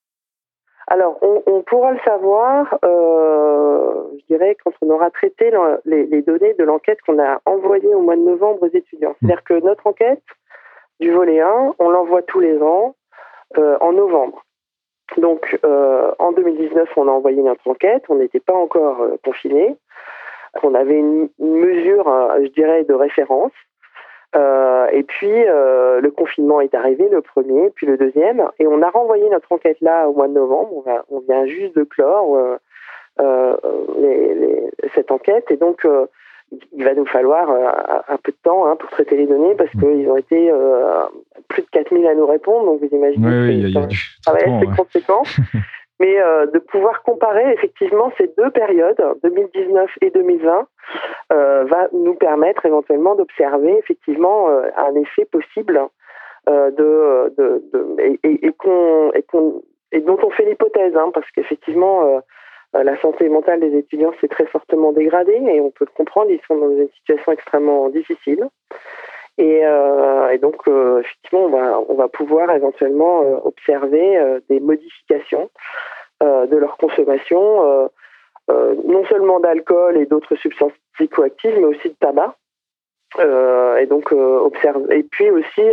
Alors, 0.88 1.18
on, 1.22 1.42
on 1.48 1.62
pourra 1.62 1.94
le 1.94 2.00
savoir, 2.04 2.78
euh, 2.84 3.94
je 4.20 4.26
dirais, 4.36 4.58
quand 4.64 4.74
on 4.82 4.90
aura 4.90 5.10
traité 5.12 5.50
les, 5.86 6.06
les 6.08 6.22
données 6.22 6.54
de 6.60 6.64
l'enquête 6.66 7.00
qu'on 7.06 7.20
a 7.20 7.40
envoyée 7.46 7.96
au 7.96 8.02
mois 8.02 8.18
de 8.18 8.22
novembre 8.22 8.64
aux 8.64 8.76
étudiants. 8.78 9.16
C'est-à-dire 9.20 9.44
que 9.46 9.54
notre 9.66 9.88
enquête 9.88 10.22
du 11.00 11.12
volet 11.12 11.40
1, 11.40 11.74
on 11.80 11.90
l'envoie 11.90 12.22
tous 12.22 12.42
les 12.42 12.62
ans 12.62 12.96
euh, 13.58 13.78
en 13.80 13.94
novembre. 13.94 14.44
Donc, 15.18 15.58
euh, 15.66 16.12
en 16.20 16.32
2019, 16.34 16.90
on 16.98 17.08
a 17.08 17.12
envoyé 17.12 17.42
notre 17.42 17.66
enquête, 17.70 18.04
on 18.10 18.16
n'était 18.16 18.40
pas 18.42 18.54
encore 18.54 19.02
euh, 19.02 19.16
confinés. 19.24 19.76
On 20.62 20.76
avait 20.76 21.00
une, 21.00 21.30
une 21.40 21.56
mesure, 21.56 22.08
euh, 22.08 22.40
je 22.44 22.48
dirais, 22.50 22.84
de 22.84 22.94
référence. 22.94 23.52
Euh, 24.36 24.88
et 24.92 25.04
puis, 25.04 25.32
euh, 25.32 26.00
le 26.02 26.12
confinement 26.12 26.62
est 26.62 26.74
arrivé, 26.74 27.08
le 27.10 27.22
premier, 27.22 27.70
puis 27.72 27.86
le 27.88 27.98
deuxième. 27.98 28.48
Et 28.60 28.68
on 28.68 28.82
a 28.82 28.90
renvoyé 28.90 29.30
notre 29.30 29.52
enquête 29.52 29.78
là 29.82 30.08
au 30.10 30.14
mois 30.14 30.28
de 30.28 30.34
novembre. 30.34 30.70
On, 30.78 30.82
va- 30.82 31.06
on 31.10 31.20
vient 31.20 31.46
juste 31.46 31.76
de 31.76 31.84
clore 31.84 32.38
euh, 33.22 33.56
les- 34.00 34.34
les- 34.36 34.70
cette 34.96 35.12
enquête. 35.12 35.50
Et 35.52 35.58
donc, 35.58 35.88
il 36.72 36.84
va 36.84 36.94
nous 36.94 37.06
falloir 37.06 37.50
un 38.08 38.18
peu 38.18 38.32
de 38.32 38.38
temps 38.44 38.66
hein, 38.68 38.76
pour 38.76 38.90
traiter 38.92 39.18
les 39.18 39.26
données 39.28 39.56
parce 39.56 39.70
qu'ils 39.72 40.10
ont 40.10 40.18
été 40.18 40.52
plus 41.48 41.62
de 41.64 41.68
4000 41.72 42.08
à 42.08 42.16
nous 42.16 42.26
répondre. 42.28 42.66
Donc, 42.66 42.80
vous 42.82 42.96
imaginez 42.96 43.26
Oui, 43.28 43.32
que 43.32 43.66
oui, 43.66 43.72
y 43.72 43.78
a- 43.78 43.82
y 43.82 43.84
a 43.84 43.88
du 43.88 43.98
ouais. 44.70 44.76
conséquent. 44.78 45.24
Mais 46.00 46.20
euh, 46.20 46.48
de 46.48 46.60
pouvoir 46.60 47.04
comparer 47.04 47.52
effectivement 47.54 48.12
ces 48.18 48.28
deux 48.38 48.50
périodes, 48.52 49.02
2019 49.24 49.90
et 50.02 50.10
2020, 50.10 50.68
euh, 51.32 51.64
va 51.66 51.88
nous 51.94 52.16
permettre 52.16 52.66
éventuellement 52.66 53.16
d'observer 53.16 53.78
effectivement 53.78 54.50
euh, 54.50 54.68
un 54.76 54.96
effet 54.96 55.26
possible 55.26 55.82
et, 59.96 60.02
dont 60.02 60.18
on 60.24 60.30
fait 60.32 60.46
l'hypothèse, 60.46 60.96
hein, 60.98 61.12
parce 61.14 61.30
qu'effectivement 61.32 62.22
la 62.74 63.00
santé 63.00 63.30
mentale 63.30 63.62
des 63.62 63.78
étudiants 63.78 64.12
s'est 64.20 64.28
très 64.28 64.46
fortement 64.48 64.92
dégradée 64.92 65.40
et 65.48 65.62
on 65.62 65.72
peut 65.72 65.86
le 65.88 65.96
comprendre, 65.96 66.32
ils 66.32 66.42
sont 66.48 66.58
dans 66.58 66.72
une 66.72 66.90
situation 66.90 67.32
extrêmement 67.32 67.88
difficile. 67.90 68.50
Et, 69.38 69.66
euh, 69.66 70.30
et 70.30 70.38
donc 70.38 70.68
euh, 70.68 71.00
effectivement 71.00 71.86
on 71.90 71.96
va 71.96 72.08
pouvoir 72.08 72.52
éventuellement 72.52 73.24
euh, 73.24 73.38
observer 73.44 74.18
euh, 74.18 74.40
des 74.50 74.60
modifications 74.60 75.50
de 76.22 76.56
leur 76.56 76.78
consommation. 76.78 77.90
non 78.48 79.04
seulement 79.10 79.42
d'alcool 79.42 79.98
et 79.98 80.06
d'autres 80.06 80.36
substances 80.36 80.72
psychoactives, 80.94 81.58
mais 81.58 81.66
aussi 81.66 81.90
de 81.90 81.96
tabac. 82.00 82.38
Et 83.20 83.86
donc 83.88 84.14
observe. 84.14 84.90
Et 84.94 85.04
puis 85.04 85.30
aussi 85.30 85.64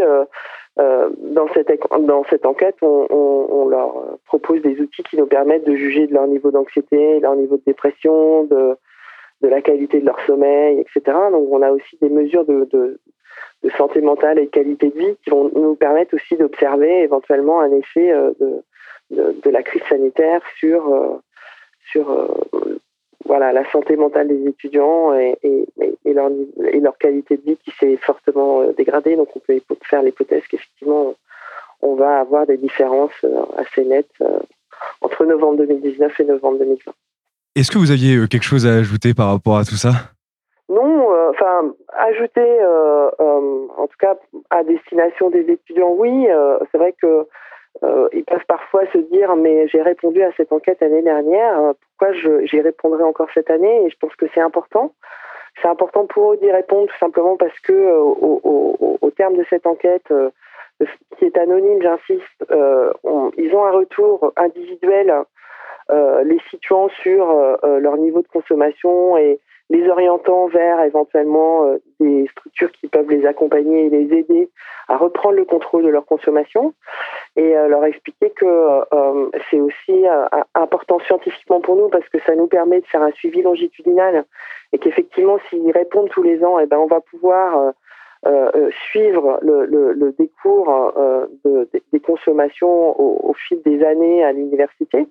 dans 0.76 1.47
cette 1.55 2.47
enquête, 2.47 2.75
on, 2.83 3.69
leur 3.69 4.19
propose 4.26 4.61
des 4.62 4.81
outils 4.81 5.05
qui 5.05 5.17
nous 5.19 5.26
permettent 5.26 5.69
de 5.69 5.76
juger 5.76 6.09
de 6.09 6.14
leur 6.14 6.26
niveau 6.26 6.50
d'anxiété, 6.50 7.21
leur 7.21 7.37
niveau 7.37 7.57
de 7.57 7.62
dépression, 7.64 8.43
de 8.43 8.76
de 9.43 9.49
la 9.49 9.62
qualité 9.62 10.00
de 10.00 10.07
leur 10.07 10.21
sommeil, 10.26 10.81
etc. 10.81 11.17
Donc 11.31 11.49
on 11.50 11.62
a 11.62 11.71
aussi 11.71 11.97
des 12.02 12.11
mesures 12.11 12.45
de, 12.45 12.69
de, 12.73 13.00
de 13.62 13.71
santé 13.71 14.00
mentale 14.00 14.38
et 14.38 14.47
de 14.47 14.50
qualité 14.50 14.90
de 14.90 14.99
vie 14.99 15.17
qui 15.23 15.31
vont 15.31 15.50
nous 15.55 15.75
permettre 15.75 16.14
aussi 16.14 16.37
d'observer 16.37 17.02
éventuellement 17.02 17.61
un 17.61 17.73
effet 17.73 18.12
euh, 18.12 18.31
de, 18.40 18.62
de, 19.11 19.37
de 19.43 19.50
la 19.50 19.62
crise 19.62 19.83
sanitaire 19.88 20.40
sur 20.59 20.93
euh, 20.93 21.19
sur 21.90 22.11
euh, 22.11 22.79
voilà 23.26 23.52
la 23.52 23.71
santé 23.71 23.97
mentale 23.97 24.29
des 24.29 24.47
étudiants 24.49 25.14
et, 25.14 25.37
et, 25.42 26.12
leur, 26.12 26.31
et 26.73 26.81
leur 26.81 26.96
qualité 26.96 27.37
de 27.37 27.42
vie 27.42 27.59
qui 27.59 27.70
s'est 27.79 27.96
fortement 27.99 28.64
dégradée. 28.73 29.16
Donc 29.16 29.29
on 29.37 29.40
peut 29.40 29.61
faire 29.85 30.03
l'hypothèse 30.03 30.42
qu'effectivement 30.49 31.14
on 31.83 31.94
va 31.94 32.20
avoir 32.20 32.46
des 32.46 32.57
différences 32.57 33.25
assez 33.57 33.85
nettes 33.85 34.23
entre 35.03 35.27
novembre 35.27 35.59
2019 35.59 36.18
et 36.18 36.25
novembre 36.25 36.59
2020. 36.59 36.92
Est-ce 37.57 37.70
que 37.70 37.79
vous 37.79 37.90
aviez 37.90 38.27
quelque 38.29 38.44
chose 38.44 38.66
à 38.66 38.75
ajouter 38.75 39.12
par 39.12 39.29
rapport 39.29 39.59
à 39.59 39.64
tout 39.64 39.77
ça? 39.77 39.92
Non, 40.70 41.12
euh, 41.12 41.31
enfin, 41.31 41.75
ajouter, 42.03 42.61
euh, 42.61 43.11
euh, 43.21 43.67
en 43.77 43.87
tout 43.87 43.97
cas, 43.99 44.17
à 44.51 44.65
destination 44.65 45.31
des 45.31 45.51
étudiants, 45.51 45.93
oui. 45.93 46.29
euh, 46.29 46.59
c'est 46.71 46.79
vrai 46.79 46.95
que 47.01 47.27
ils 48.13 48.25
peuvent 48.25 48.45
parfois 48.47 48.85
se 48.93 48.99
dire, 48.99 49.37
mais 49.37 49.69
j'ai 49.69 49.81
répondu 49.81 50.23
à 50.23 50.33
cette 50.37 50.53
enquête 50.53 50.79
l'année 50.81 51.03
dernière, 51.03 51.73
pourquoi 51.81 52.13
j'y 52.13 52.61
répondrai 52.61 53.05
encore 53.05 53.29
cette 53.33 53.49
année? 53.49 53.85
Et 53.85 53.91
je 53.91 53.97
pense 53.97 54.15
que 54.17 54.27
c'est 54.35 54.41
important. 54.41 54.93
C'est 55.63 55.69
important 55.69 56.05
pour 56.05 56.33
eux 56.33 56.37
d'y 56.37 56.51
répondre 56.51 56.89
tout 56.89 56.99
simplement 56.99 57.37
parce 57.37 57.59
que 57.61 57.93
au, 57.93 59.11
terme 59.17 59.37
de 59.37 59.47
cette 59.49 59.67
enquête, 59.67 60.13
qui 61.17 61.25
est 61.25 61.39
anonyme, 61.39 61.81
j'insiste, 61.81 62.45
ils 63.39 63.55
ont 63.55 63.65
un 63.65 63.71
retour 63.71 64.33
individuel 64.37 65.15
les 65.91 66.41
situant 66.51 66.89
sur 67.03 67.59
leur 67.63 67.97
niveau 67.97 68.21
de 68.21 68.29
consommation 68.29 69.17
et 69.17 69.41
les 69.70 69.88
orientant 69.88 70.48
vers 70.48 70.83
éventuellement 70.83 71.64
euh, 71.64 71.78
des 72.00 72.26
structures 72.33 72.72
qui 72.72 72.88
peuvent 72.88 73.09
les 73.09 73.24
accompagner 73.24 73.87
et 73.87 73.88
les 73.88 74.12
aider 74.18 74.50
à 74.88 74.96
reprendre 74.96 75.37
le 75.37 75.44
contrôle 75.44 75.85
de 75.85 75.88
leur 75.88 76.04
consommation 76.04 76.74
et 77.37 77.56
euh, 77.56 77.68
leur 77.68 77.85
expliquer 77.85 78.30
que 78.30 78.44
euh, 78.44 79.30
c'est 79.48 79.61
aussi 79.61 80.04
important 80.54 80.98
scientifiquement 81.06 81.61
pour 81.61 81.76
nous 81.76 81.88
parce 81.88 82.09
que 82.09 82.18
ça 82.26 82.35
nous 82.35 82.48
permet 82.48 82.80
de 82.80 82.87
faire 82.87 83.02
un 83.02 83.12
suivi 83.12 83.42
longitudinal 83.42 84.24
et 84.72 84.78
qu'effectivement 84.78 85.38
s'ils 85.48 85.70
répondent 85.70 86.11
tous 86.11 86.24
les 86.24 86.44
ans, 86.44 86.59
eh 86.59 86.66
ben, 86.66 86.78
on 86.78 86.87
va 86.87 87.00
pouvoir 87.00 87.72
suivre 88.90 89.38
le, 89.42 90.12
décours 90.18 90.92
de, 91.44 91.68
des- 91.92 92.00
consommations 92.00 93.00
au 93.00 93.33
fil 93.35 93.62
des 93.62 93.83
années 93.85 94.22
à 94.24 94.33
l'université. 94.33 95.06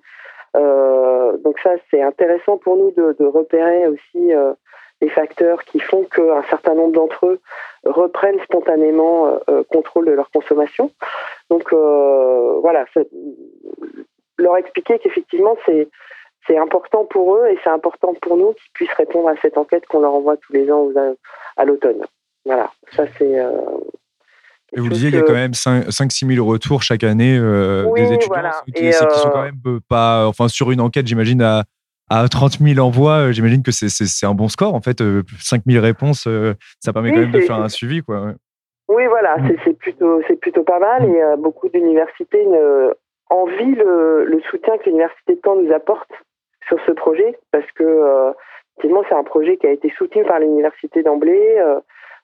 Euh, 0.56 1.36
donc 1.38 1.58
ça, 1.60 1.74
c'est 1.90 2.02
intéressant 2.02 2.58
pour 2.58 2.76
nous 2.76 2.90
de, 2.92 3.24
repérer 3.24 3.86
aussi 3.86 4.34
euh, 4.34 4.52
les 5.00 5.08
facteurs 5.08 5.64
qui 5.64 5.80
font 5.80 6.04
qu'un 6.04 6.42
certain 6.50 6.74
nombre 6.74 6.92
d'entre 6.92 7.26
eux 7.26 7.40
reprennent 7.84 8.40
spontanément 8.40 9.40
euh, 9.48 9.62
contrôle 9.70 10.06
de 10.06 10.12
leur 10.12 10.30
consommation. 10.30 10.90
Donc 11.48 11.72
voilà, 11.72 12.84
leur 14.38 14.56
expliquer 14.56 14.98
qu'effectivement 14.98 15.56
c'est 15.66 16.56
important 16.56 17.04
pour 17.04 17.36
eux 17.36 17.48
et 17.48 17.58
c'est 17.62 17.70
important 17.70 18.14
pour 18.20 18.36
nous 18.36 18.52
qu'ils 18.52 18.72
puissent 18.72 18.94
répondre 18.94 19.28
à 19.28 19.36
cette 19.40 19.56
enquête 19.56 19.86
qu'on 19.86 20.00
leur 20.00 20.14
envoie 20.14 20.36
tous 20.36 20.52
les 20.52 20.70
ans 20.70 20.88
à 21.56 21.64
l'automne. 21.64 22.04
Voilà, 22.44 22.70
ça 22.92 23.04
c'est. 23.18 23.36
Et 24.72 24.80
vous 24.80 24.84
quelque 24.84 24.94
disiez, 24.94 25.08
il 25.10 25.14
y 25.14 25.18
a 25.18 25.22
quand 25.22 25.28
que- 25.28 25.32
même 25.32 25.52
5-6 25.54 26.26
000 26.34 26.46
retours 26.46 26.82
chaque 26.82 27.02
année 27.04 27.36
euh, 27.38 27.84
Oui, 27.88 28.00
des 28.02 28.06
étudiants, 28.14 28.28
voilà. 28.28 28.50
qui, 28.64 28.70
Et, 28.76 28.90
qui 28.90 28.92
sont 28.92 29.04
euh, 29.06 29.30
quand 29.32 29.42
même 29.42 29.80
pas. 29.88 30.26
Enfin, 30.28 30.48
sur 30.48 30.70
une 30.70 30.80
enquête, 30.80 31.06
j'imagine, 31.06 31.42
à, 31.42 31.64
à 32.08 32.28
30 32.28 32.58
000 32.60 32.78
envois, 32.84 33.28
euh, 33.28 33.32
j'imagine 33.32 33.62
que 33.62 33.70
c'est- 33.72 34.26
un 34.26 34.34
bon 34.34 34.48
score. 34.48 34.74
En 34.74 34.80
fait, 34.80 35.00
euh, 35.00 35.22
5 35.40 35.62
000 35.66 35.82
réponses, 35.82 36.28
ça 36.80 36.92
permet 36.92 37.08
Oui, 37.10 37.14
quand 37.16 37.20
même 37.22 37.30
de 37.32 37.40
faire 37.40 37.56
un 37.60 37.68
suivi. 37.68 38.02
Quoi. 38.02 38.20
ouais. 38.26 38.32
Oui, 38.88 39.06
voilà, 39.06 39.36
Mm. 39.38 39.52
c'est- 39.64 39.78
plutôt, 39.78 40.20
plutôt 40.40 40.62
pas 40.64 40.78
mal 40.80 41.04
et 41.04 41.22
euh, 41.22 41.36
beaucoup 41.36 41.68
d'universités 41.68 42.44
envient 43.28 43.74
le, 43.76 44.24
le 44.24 44.40
soutien 44.50 44.76
que 44.78 44.84
l'université 44.86 45.34
de 45.36 45.40
Caen 45.44 45.56
nous 45.62 45.72
apporte 45.72 46.10
sur 46.68 46.78
ce 46.86 46.92
projet 46.92 47.38
parce 47.52 47.70
que 47.76 48.32
effectivement 48.76 49.02
c'est 49.08 49.14
un 49.14 49.22
projet 49.24 49.56
qui 49.56 49.66
a 49.66 49.70
été 49.70 49.92
soutenu 49.96 50.24
par 50.24 50.40
l'université 50.40 51.02
d'emblée. 51.02 51.58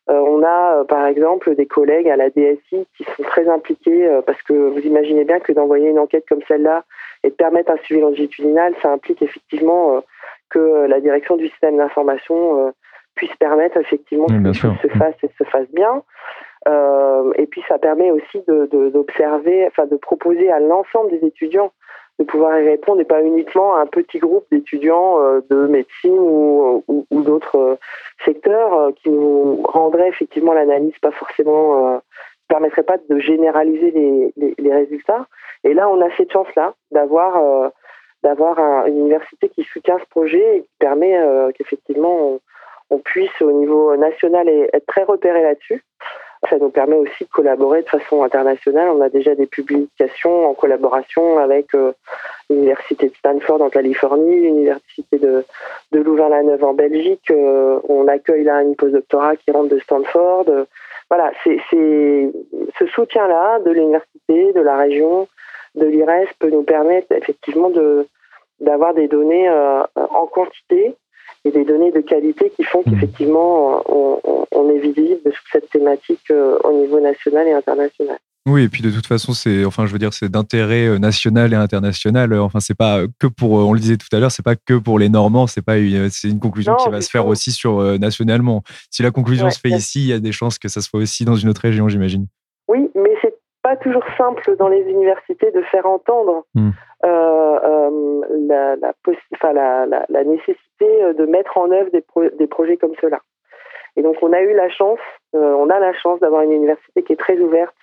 Euh, 0.08 0.14
on 0.20 0.42
a 0.44 0.80
euh, 0.80 0.84
par 0.84 1.04
exemple 1.06 1.54
des 1.56 1.66
collègues 1.66 2.08
à 2.08 2.16
la 2.16 2.30
DSI 2.30 2.86
qui 2.96 3.04
sont 3.16 3.22
très 3.24 3.48
impliqués 3.48 4.06
euh, 4.06 4.22
parce 4.22 4.40
que 4.42 4.52
vous 4.52 4.78
imaginez 4.80 5.24
bien 5.24 5.40
que 5.40 5.52
d'envoyer 5.52 5.88
une 5.90 5.98
enquête 5.98 6.24
comme 6.28 6.42
celle-là 6.46 6.84
et 7.24 7.30
de 7.30 7.34
permettre 7.34 7.72
un 7.72 7.76
suivi 7.78 8.00
longitudinal, 8.00 8.72
ça 8.82 8.90
implique 8.92 9.20
effectivement 9.22 10.02
que 10.50 10.86
la 10.86 11.00
direction 11.00 11.36
du 11.36 11.48
système 11.48 11.76
d'information 11.78 12.72
puisse 13.16 13.34
permettre 13.36 13.78
effectivement 13.78 14.26
Oui, 14.28 14.42
que 14.44 14.52
sûr. 14.52 14.74
se 14.80 14.86
fassent 14.88 15.22
et 15.24 15.30
se 15.38 15.44
fassent 15.44 15.72
bien. 15.72 16.02
Euh, 16.68 17.32
et 17.36 17.46
puis 17.46 17.62
ça 17.68 17.78
permet 17.78 18.10
aussi 18.12 18.42
de- 18.46 18.66
de- 18.66 18.90
d'observer, 18.90 19.66
enfin 19.66 19.86
de 19.86 19.96
proposer 19.96 20.50
à 20.50 20.60
l'ensemble 20.60 21.10
des 21.10 21.24
étudiants 21.26 21.72
de 22.18 22.24
pouvoir 22.24 22.58
y 22.60 22.68
répondre 22.68 23.00
et 23.00 23.04
pas 23.04 23.22
uniquement 23.22 23.74
à 23.76 23.80
un 23.80 23.86
petit 23.86 24.18
groupe 24.18 24.46
d'étudiants 24.50 25.20
euh, 25.20 25.40
de 25.50 25.66
médecine 25.66 26.18
ou, 26.18 26.82
ou, 26.88 27.06
ou 27.10 27.22
d'autres 27.22 27.56
euh, 27.58 27.76
secteurs 28.24 28.72
euh, 28.74 28.90
qui 28.92 29.10
nous 29.10 29.62
rendraient 29.64 30.08
effectivement 30.08 30.52
l'analyse 30.54 30.98
pas 31.00 31.10
forcément 31.10 31.94
euh, 31.94 31.98
permettrait 32.48 32.84
pas 32.84 32.96
de 33.10 33.18
généraliser 33.18 33.90
les, 33.90 34.54
les, 34.58 34.72
résultats. 34.74 35.26
Et 35.64 35.74
là, 35.74 35.88
on 35.90 36.00
a 36.00 36.08
cette 36.16 36.32
chance-là 36.32 36.74
d'avoir 36.90 37.36
euh, 37.36 37.68
d'avoir 38.22 38.58
un- 38.58 38.86
une 38.86 38.98
université 39.00 39.48
qui 39.48 39.64
soutient 39.64 39.98
ce 39.98 40.08
projet 40.08 40.56
et 40.58 40.62
qui 40.62 40.70
permet 40.78 41.18
euh, 41.18 41.50
qu'effectivement 41.52 42.38
on, 42.90 42.98
puisse 42.98 43.42
au 43.42 43.50
niveau 43.52 43.96
national 43.96 44.48
être 44.48 44.86
très 44.86 45.02
repéré 45.02 45.42
là-dessus. 45.42 45.82
Ça 46.48 46.58
nous 46.58 46.70
permet 46.70 46.96
aussi 46.96 47.24
de 47.24 47.30
collaborer 47.30 47.82
de 47.82 47.88
façon 47.88 48.22
internationale. 48.22 48.90
On 48.90 49.00
a 49.00 49.08
déjà 49.08 49.34
des 49.34 49.46
publications 49.46 50.48
en 50.48 50.54
collaboration 50.54 51.38
avec 51.38 51.74
euh, 51.74 51.92
l'université 52.50 53.08
de 53.08 53.14
Stanford 53.14 53.62
en 53.62 53.70
Californie, 53.70 54.42
l'université 54.42 55.18
de, 55.18 55.44
Louvain-la-Neuve 55.92 56.64
en 56.64 56.74
Belgique. 56.74 57.30
Euh, 57.30 57.80
on 57.88 58.06
accueille 58.06 58.44
là 58.44 58.62
une 58.62 58.76
postdoctorat 58.76 59.36
qui 59.36 59.50
rentre 59.50 59.74
de 59.74 59.78
Stanford. 59.78 60.46
Voilà, 61.08 61.32
c'est 61.44 61.58
ce 61.70 62.86
soutien-là 62.94 63.60
de 63.60 63.70
l'université, 63.70 64.52
de 64.52 64.60
la 64.60 64.76
région, 64.76 65.28
de 65.76 65.86
l'IRES 65.86 66.28
peut 66.38 66.50
nous 66.50 66.62
permettre 66.62 67.12
effectivement 67.12 67.70
d'avoir 68.60 68.94
des 68.94 69.08
données 69.08 69.48
euh, 69.48 69.82
en 69.94 70.26
quantité 70.26 70.96
et 71.46 71.50
des 71.52 71.64
données 71.64 71.92
de 71.92 72.00
qualité 72.00 72.50
qui 72.56 72.64
font 72.64 72.82
qu'effectivement 72.82 73.78
euh, 73.78 73.80
on, 73.88 74.20
on- 74.24 74.46
on 74.52 74.70
est 74.70 74.78
visible 74.78 75.20
sur 75.24 75.42
cette 75.52 75.68
thématique 75.70 76.30
euh, 76.30 76.58
au 76.64 76.72
niveau 76.72 77.00
national 77.00 77.46
et 77.48 77.52
international. 77.52 78.18
Oui, 78.48 78.62
et 78.62 78.68
puis 78.68 78.80
de 78.80 78.90
toute 78.90 79.06
façon, 79.06 79.32
c'est, 79.32 79.64
enfin, 79.64 79.86
je 79.86 79.92
veux 79.92 79.98
dire, 79.98 80.12
c'est 80.12 80.28
d'intérêt 80.28 80.86
euh, 80.86 80.98
national 80.98 81.52
et 81.52 81.56
international. 81.56 82.32
Enfin, 82.38 82.60
c'est 82.60 82.76
pas 82.76 83.00
que 83.18 83.26
pour, 83.26 83.52
on 83.54 83.72
le 83.72 83.80
disait 83.80 83.96
tout 83.96 84.06
à 84.14 84.20
l'heure, 84.20 84.30
c'est 84.30 84.44
pas 84.44 84.54
que 84.54 84.74
pour 84.78 85.00
les 85.00 85.08
Normands. 85.08 85.48
C'est 85.48 85.64
pas, 85.64 85.78
une- 85.78 86.08
c'est 86.10 86.28
une 86.28 86.38
conclusion 86.38 86.72
Non, 86.72 86.78
qui 86.78 86.88
va 86.90 87.00
se 87.00 87.10
faire 87.10 87.26
aussi 87.26 87.50
sur 87.50 87.80
euh, 87.80 87.98
nationalement. 87.98 88.62
Si 88.90 89.02
la 89.02 89.10
conclusion 89.10 89.46
Ouais, 89.46 89.50
se 89.50 89.58
fait 89.58 89.70
ouais. 89.70 89.76
ici, 89.78 90.00
il 90.00 90.06
y 90.08 90.12
a 90.12 90.20
des 90.20 90.30
chances 90.32 90.58
que 90.60 90.68
ça 90.68 90.80
se 90.80 90.88
fait 90.88 90.96
aussi 90.96 91.24
dans 91.24 91.34
une 91.34 91.48
autre 91.48 91.60
région, 91.62 91.88
j'imagine. 91.88 92.26
Oui, 92.68 92.88
mais 92.94 93.10
c'est 93.20 93.34
pas 93.64 93.74
toujours 93.76 94.04
simple 94.16 94.54
dans 94.60 94.68
les 94.68 94.82
universités 94.82 95.50
de 95.50 95.62
faire 95.72 95.86
entendre 95.86 96.44
Hmm. 96.54 96.70
euh, 97.04 97.58
la, 99.52 99.86
la, 100.08 100.24
nécessité 100.24 101.02
euh, 101.02 101.12
de 101.12 101.26
mettre 101.26 101.58
en 101.58 101.70
œuvre 101.70 101.90
des, 101.90 102.04
des 102.38 102.46
projets 102.46 102.76
comme 102.76 102.94
cela. 103.00 103.20
Et 103.96 104.02
donc 104.02 104.16
on 104.22 104.32
a 104.32 104.42
eu 104.42 104.54
la 104.54 104.68
chance, 104.68 104.98
euh, 105.34 105.54
on 105.54 105.70
a 105.70 105.78
la 105.78 105.92
chance 105.94 106.20
d'avoir 106.20 106.42
une 106.42 106.52
université 106.52 107.02
qui 107.02 107.12
est 107.12 107.20
très 107.20 107.38
ouverte 107.38 107.74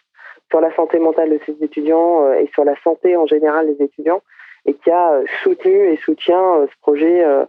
sur 0.50 0.62
la 0.62 0.74
santé 0.76 1.00
mentale 1.00 1.32
de 1.32 1.40
ses 1.46 1.64
étudiants 1.64 2.26
euh, 2.26 2.34
et 2.36 2.48
sur 2.54 2.64
la 2.64 2.76
santé 2.84 3.18
en 3.18 3.26
général 3.26 3.76
des 3.76 3.86
étudiants 3.86 4.22
et 4.66 4.74
qui 4.76 4.92
a 4.92 5.14
euh, 5.14 5.26
soutenu 5.44 5.88
et 5.92 5.98
soutient 5.98 6.58
euh, 6.58 6.68
ce 6.68 6.80
projet. 6.82 7.24
euh, 7.24 7.46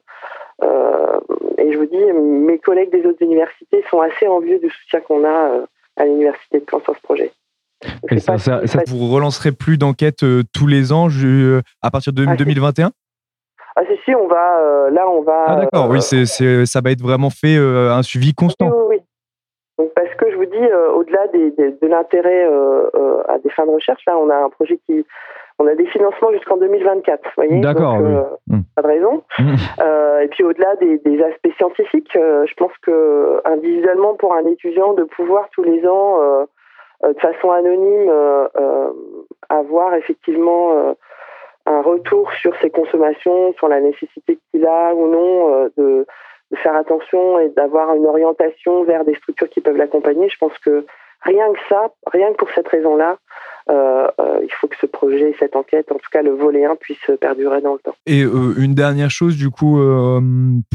euh, 0.63 1.21
et 1.59 1.73
je 1.73 1.79
vous 1.79 1.87
dis, 1.87 2.13
mes 2.13 2.59
collègues 2.59 2.91
des 2.91 3.05
autres 3.07 3.23
universités 3.23 3.85
sont 3.91 4.01
assez 4.01 4.27
envieux 4.27 4.59
du 4.59 4.71
soutien 4.71 5.01
qu'on 5.01 5.25
a 5.25 5.51
euh, 5.51 5.67
à 5.97 6.05
l'université 6.05 6.61
de 6.61 6.65
Caen 6.71 6.81
sur 6.81 6.97
ce 6.97 7.03
projet. 7.03 7.33
Et 8.11 8.19
ça, 8.19 8.37
vous 8.89 9.09
relancerait 9.13 9.53
plus 9.53 9.77
d'enquêtes 9.79 10.23
euh, 10.23 10.43
tous 10.55 10.67
les 10.67 10.93
ans 10.93 11.09
je- 11.09 11.61
à 11.83 11.91
partir 11.91 12.13
de 12.13 12.25
Ah, 12.27 12.33
si. 12.33 12.39
2021 12.45 12.91
Ah 13.77 13.83
si 13.87 13.97
si, 14.05 14.15
on 14.15 14.27
va 14.29 14.59
euh, 14.61 14.91
là 14.91 15.09
on 15.09 15.23
va. 15.23 15.45
Ah 15.49 15.57
d'accord, 15.57 15.87
euh, 15.87 15.93
oui, 15.95 16.01
c'est, 16.03 16.25
ça 16.67 16.81
va 16.81 16.91
être 16.93 17.03
vraiment 17.03 17.31
fait 17.31 17.57
euh, 17.59 17.93
un 17.93 18.03
suivi 18.03 18.29
oui, 18.29 18.35
constant. 18.35 18.69
oui, 18.71 18.85
oui. 18.91 18.99
Donc 19.79 19.91
parce 19.95 20.15
que 20.15 20.31
je 20.31 20.37
vous 20.37 20.45
dis, 20.47 20.57
euh, 20.57 20.93
au-delà 20.93 21.27
des, 21.33 21.51
des- 21.51 21.73
de 21.73 21.87
l'intérêt 21.89 22.47
euh, 22.49 22.89
euh, 22.95 23.23
à 23.29 23.39
des 23.39 23.51
fins 23.51 23.67
de 23.67 23.73
recherche, 23.73 24.03
là 24.07 24.17
on 24.17 24.31
a 24.31 24.37
un 24.37 24.49
projet 24.51 24.79
qui, 24.87 25.05
on 25.59 25.67
a 25.67 25.75
des 25.75 25.87
financements 25.87 26.33
jusqu'en 26.33 26.57
2024. 26.59 27.21
Vous 27.25 27.31
voyez 27.37 27.61
D'accord, 27.61 27.99
Donc, 27.99 28.07
oui. 28.07 28.15
euh, 28.15 28.23
Mm. 28.47 28.61
Pas 28.77 28.83
de 28.83 28.87
raison. 28.89 29.23
Mm. 29.39 29.55
Euh, 29.81 30.21
et 30.21 30.29
puis 30.29 30.45
au-delà 30.45 30.77
des, 30.77 30.99
des 30.99 31.23
aspects 31.23 31.57
scientifiques, 31.57 32.15
euh, 32.17 32.45
je 32.47 32.55
pense 32.55 32.73
que 32.83 33.41
individuellement 33.47 34.15
pour 34.15 34.35
un 34.35 34.45
étudiant 34.47 34.93
de 34.95 35.05
pouvoir 35.05 35.49
tous 35.53 35.63
les 35.65 35.85
ans, 35.87 36.21
euh, 36.21 36.25
euh, 36.43 36.47
de 37.13 37.21
façon 37.21 37.51
anonyme, 37.51 38.09
euh, 38.09 38.49
euh, 38.57 38.93
avoir 39.49 39.95
effectivement 39.95 40.73
euh, 40.73 40.95
un 41.67 41.81
retour 41.83 42.31
sur 42.41 42.55
ses 42.61 42.71
consommations, 42.71 43.55
sur 43.55 43.69
la 43.69 43.81
nécessité 43.81 44.39
qu'il 44.51 44.67
a 44.67 44.95
ou 44.95 45.09
non 45.09 45.55
euh, 45.55 45.69
de, 45.77 46.07
faire 46.63 46.77
attention 46.77 47.41
et 47.41 47.49
d'avoir 47.49 47.95
une 47.97 48.07
orientation 48.07 48.85
vers 48.85 49.05
des 49.05 49.17
structures 49.17 49.49
qui 49.49 49.61
peuvent 49.61 49.77
l'accompagner. 49.77 50.29
Je 50.29 50.39
pense 50.39 50.57
que 50.59 50.87
rien 51.23 51.53
que 51.53 51.59
ça, 51.69 51.91
rien 52.13 52.31
que 52.31 52.37
pour 52.37 52.49
cette 52.55 52.69
raison-là, 52.69 53.17
euh, 53.71 54.07
euh, 54.21 54.39
il 54.41 54.53
faut 54.53 54.69
que 54.69 54.77
ce 54.81 54.87
projet, 54.87 55.35
cette 55.41 55.57
enquête, 55.57 55.91
en 55.91 55.97
tout 55.97 56.11
cas 56.13 56.23
le 56.23 56.31
volet 56.31 56.65
1, 56.65 56.77
puisse 56.77 57.11
perdurer 57.21 57.61
dans 57.61 57.73
le 57.73 57.81
temps. 57.81 57.97
Et 58.07 58.23
euh, 58.23 58.55
une 58.57 58.75
dernière 58.75 59.11
chose, 59.11 59.37
du 59.37 59.51
coup, 59.51 59.81
euh, 59.81 60.21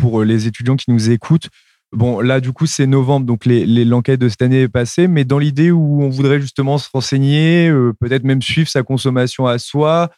pour 0.02 0.24
les 0.24 0.48
étudiants 0.48 0.76
qui 0.76 0.92
nous 0.92 1.12
écoutent. 1.12 1.48
Bon, 1.92 2.20
là, 2.20 2.40
du 2.40 2.54
coup, 2.54 2.68
c'est 2.68 2.86
novembre, 2.86 3.26
donc 3.26 3.46
les- 3.46 3.66
les- 3.66 3.84
l'enquête 3.86 4.20
de 4.20 4.30
cette 4.30 4.44
année 4.44 4.62
est 4.62 4.70
passée, 4.70 5.08
mais 5.08 5.24
dans 5.24 5.40
l'idée 5.40 5.72
où 5.72 6.04
on 6.04 6.10
voudrait 6.10 6.40
justement 6.40 6.78
se 6.78 6.88
renseigner, 6.94 7.68
euh, 7.70 7.94
peut-être 8.00 8.24
même 8.24 8.44
suivre 8.44 8.70
sa 8.70 8.84
consommation 8.84 9.48
à 9.48 9.58
soi, 9.58 10.10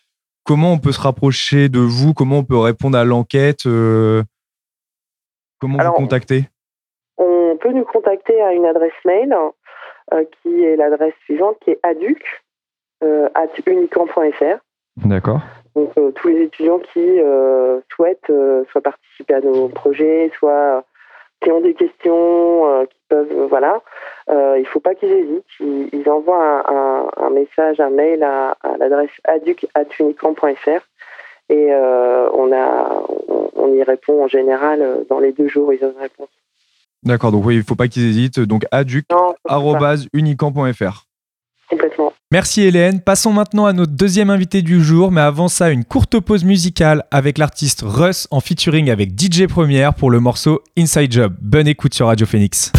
comment 0.43 0.73
on 0.73 0.79
peut 0.79 0.91
se 0.91 0.99
rapprocher 0.99 1.69
de 1.69 1.79
vous? 1.79 2.13
Comment 2.13 2.39
on 2.39 2.43
peut 2.43 2.57
répondre 2.57 2.97
à 2.97 3.05
l'enquête 3.05 3.65
euh, 3.67 4.21
Comment 5.59 5.77
Alors, 5.77 5.93
vous 5.93 6.01
contacter? 6.01 6.49
On 7.17 7.55
peut 7.61 7.71
nous 7.71 7.85
contacter 7.85 8.41
à 8.41 8.51
une 8.53 8.65
adresse 8.65 8.91
mail 9.05 9.33
euh, 10.13 10.25
qui 10.41 10.63
est 10.63 10.75
l'adresse 10.75 11.13
suivante, 11.23 11.55
qui 11.63 11.69
est 11.71 11.79
aduc, 11.83 12.21
at 13.01 13.47
unicamp.fr. 13.65 14.59
D'accord. 15.05 15.41
Donc 15.75 15.93
tous 16.15 16.27
les 16.27 16.41
étudiants 16.41 16.79
qui 16.79 17.19
souhaitent 17.95 18.31
soit 18.71 18.81
participer 18.81 19.35
à 19.35 19.39
nos 19.41 19.69
projets, 19.69 20.31
soit 20.37 20.83
qui 21.41 21.51
ont 21.51 21.61
des 21.61 21.73
questions, 21.73 22.67
euh, 22.69 22.85
qui 22.85 22.97
peuvent, 23.09 23.31
euh, 23.31 23.47
voilà, 23.47 23.81
euh, 24.29 24.53
il 24.57 24.61
ne 24.61 24.67
faut 24.67 24.79
pas 24.79 24.93
qu'ils 24.95 25.11
hésitent. 25.11 25.43
Ils, 25.59 25.89
ils 25.93 26.09
envoient 26.09 26.69
un, 26.69 26.75
un- 26.75 27.09
un 27.25 27.29
message, 27.31 27.79
un 27.79 27.89
mail 27.89 28.21
à, 28.23 28.55
à 28.61 28.77
l'adresse 28.77 29.09
aduc@unicamp.fr 29.23 30.81
et 31.49 31.73
euh, 31.73 32.29
on 32.33 32.51
a, 32.53 33.03
on, 33.27 33.49
on 33.55 33.73
y 33.73 33.81
répond 33.83 34.23
en 34.23 34.27
général 34.27 35.03
dans 35.09 35.19
les 35.19 35.31
deux 35.33 35.47
jours. 35.47 35.73
Ils 35.73 35.83
ont 35.83 35.91
une 35.95 36.01
réponse. 36.01 36.29
D'accord, 37.03 37.31
donc 37.31 37.43
oui, 37.45 37.55
il 37.55 37.59
ne 37.59 37.63
faut 37.63 37.75
pas 37.75 37.87
qu'ils 37.87 38.05
hésitent. 38.07 38.39
Donc, 38.39 38.63
aduc.unicamp.fr. 38.71 41.05
complètement. 41.69 42.10
Merci 42.31 42.61
Hélène. 42.61 43.01
Passons 43.01 43.33
maintenant 43.33 43.65
à 43.65 43.73
notre 43.73 43.91
deuxième 43.91 44.29
invité 44.29 44.61
du 44.61 44.81
jour, 44.81 45.11
mais 45.11 45.19
avant 45.19 45.49
ça, 45.49 45.69
une 45.69 45.83
courte 45.83 46.17
pause 46.21 46.45
musicale 46.45 47.03
avec 47.11 47.37
l'artiste 47.37 47.83
Russ 47.85 48.29
en 48.31 48.39
featuring 48.39 48.89
avec 48.89 49.19
DJ 49.19 49.47
Première 49.47 49.93
pour 49.93 50.09
le 50.09 50.21
morceau 50.21 50.61
Inside 50.77 51.11
Job. 51.11 51.35
Bonne 51.41 51.67
écoute 51.67 51.93
sur 51.93 52.07
Radio 52.07 52.25
Phoenix. 52.25 52.71